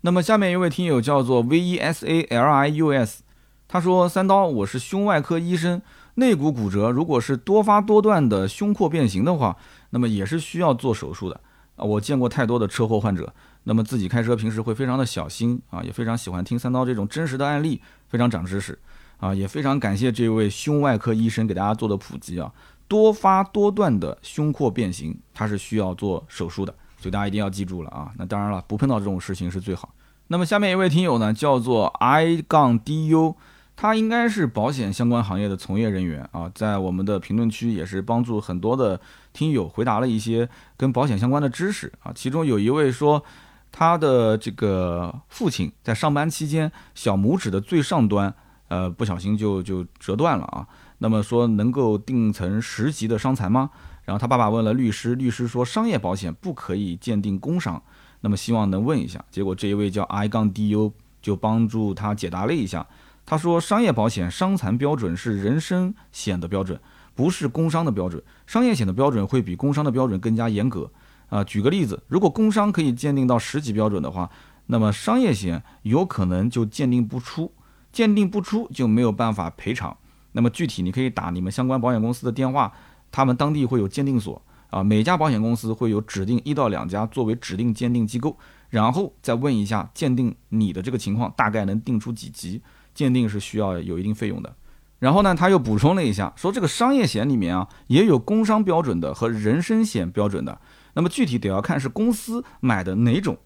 [0.00, 3.22] 那么下面一位听友叫做 V E S A L I U S，
[3.66, 5.82] 他说三刀，我是胸外科医生，
[6.14, 9.56] 肋骨骨折如果是多发多段的胸廓变形的话，
[9.90, 11.40] 那么也是需要做手术的
[11.76, 11.84] 啊。
[11.84, 13.34] 我见过太多的车祸患者，
[13.64, 18.78] 那么自己开车平时会非常的小心啊，也非常喜欢听三刀这种真实的案例，非常长知识。
[19.18, 22.52] 啊，也非常感谢这位胸外科医生给大家做的普及啊。
[22.86, 28.10] 多发多段的胸廓变形，它是需要做手术的，所以大家一定要记住了啊。
[28.16, 29.92] 那当然了，不碰到这种事情是最好。
[30.28, 33.34] 那么下面一位听友呢，叫做 i 杠 du，
[33.76, 38.98] 他应该是保险相关行业的从业人员啊，在我们的评论区也是帮助很多的
[39.34, 42.10] 听友回答了一些跟保险相关的知识啊。
[42.14, 43.22] 其中有一位说，
[43.70, 48.34] 他的这个父亲在上班期间，小拇指的最上端。
[48.68, 50.66] 呃，不小心就就折断了啊。
[50.98, 53.70] 那么说能够定成十级的伤残吗？
[54.04, 57.82] 然后他爸爸问了律师，律师说商业保险不可以鉴定工伤。
[58.20, 59.24] 那么希望能问一下。
[59.30, 62.86] 结果这一位叫 I 杠 DU 就帮助他解答了一下。
[63.24, 66.80] 他说商业保险伤残标准是人身险的标准，
[67.14, 68.22] 不是工伤的标准。
[68.46, 70.90] 商业险的标准会比工伤的标准更加严格。
[71.28, 74.30] 啊，举个例子，如果工伤可以鉴定到十级标准的话，
[74.66, 77.52] 那么商业险有可能就鉴定不出。
[77.92, 79.96] 鉴定不出就没有办法赔偿。
[80.32, 82.72] 那么具体你可以打你们相关保险公司的电话，
[83.10, 88.36] 他们当地会有鉴定所啊，每家保险公司会有指定一到两家作为指定鉴定机构，
[88.68, 92.62] 然后再问一下鉴定你的这个情况大概能定出几级，
[92.94, 94.54] 鉴定是需要有一定费用的。
[94.98, 100.60] 然后呢，他又补充了一下，说这个商业险里面啊也有工伤标准的和人身险标准的，
[100.94, 103.38] 那么具体得要看是公司买的哪种。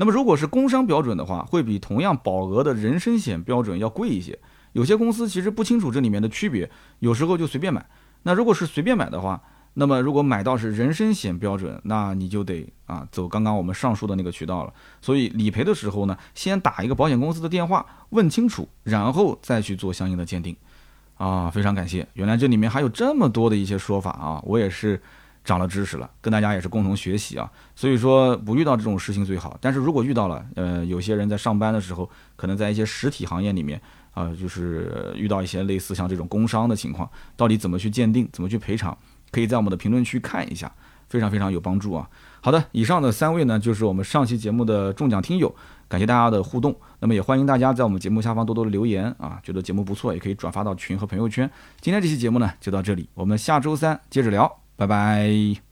[0.00, 4.38] 那么如果是工伤标准的话，会比同样保额的人身险标准要贵一些。
[4.72, 6.70] 有些公司其实不清楚这里面的区别，
[7.00, 7.84] 有时候就随便买。
[8.22, 9.38] 那如果是随便买的话，
[9.74, 14.72] 那么如果买到是人身险标准，那你就得啊走刚刚我们上述的那个渠道了。
[15.02, 20.56] 所以理赔的时候呢，先打一个保险公司的电话问清楚，然后再去做相应的鉴定。
[21.18, 24.98] 啊，非常感谢，原来这里面还有这么多的一些说法啊，我也是
[25.44, 27.50] 长了知识了，跟大家也是共同学习啊。
[27.74, 33.80] 所以说不遇到这种事情最好，但是如果遇到了，呃，有些人在上班的时候，可能在一些实体行业里面
[34.12, 38.96] 啊，就是遇到一些类似像这种工伤的情况，到底怎么去鉴定，怎么去赔偿，
[39.30, 40.70] 可以在我们的评论区看一下，
[41.08, 42.08] 非常非常有帮助啊。
[42.42, 45.54] 好的，以上的三位呢，就是我们上期节目的中奖听友，
[45.88, 46.74] 感谢大家的互动。
[47.00, 51.50] 那么也欢迎大家在我们节目下方多多的留言啊，觉得节目不错，也可以转发到群和朋友圈。
[51.80, 55.69] 今天这期节目呢就到这里，我们下周三接着聊，拜拜。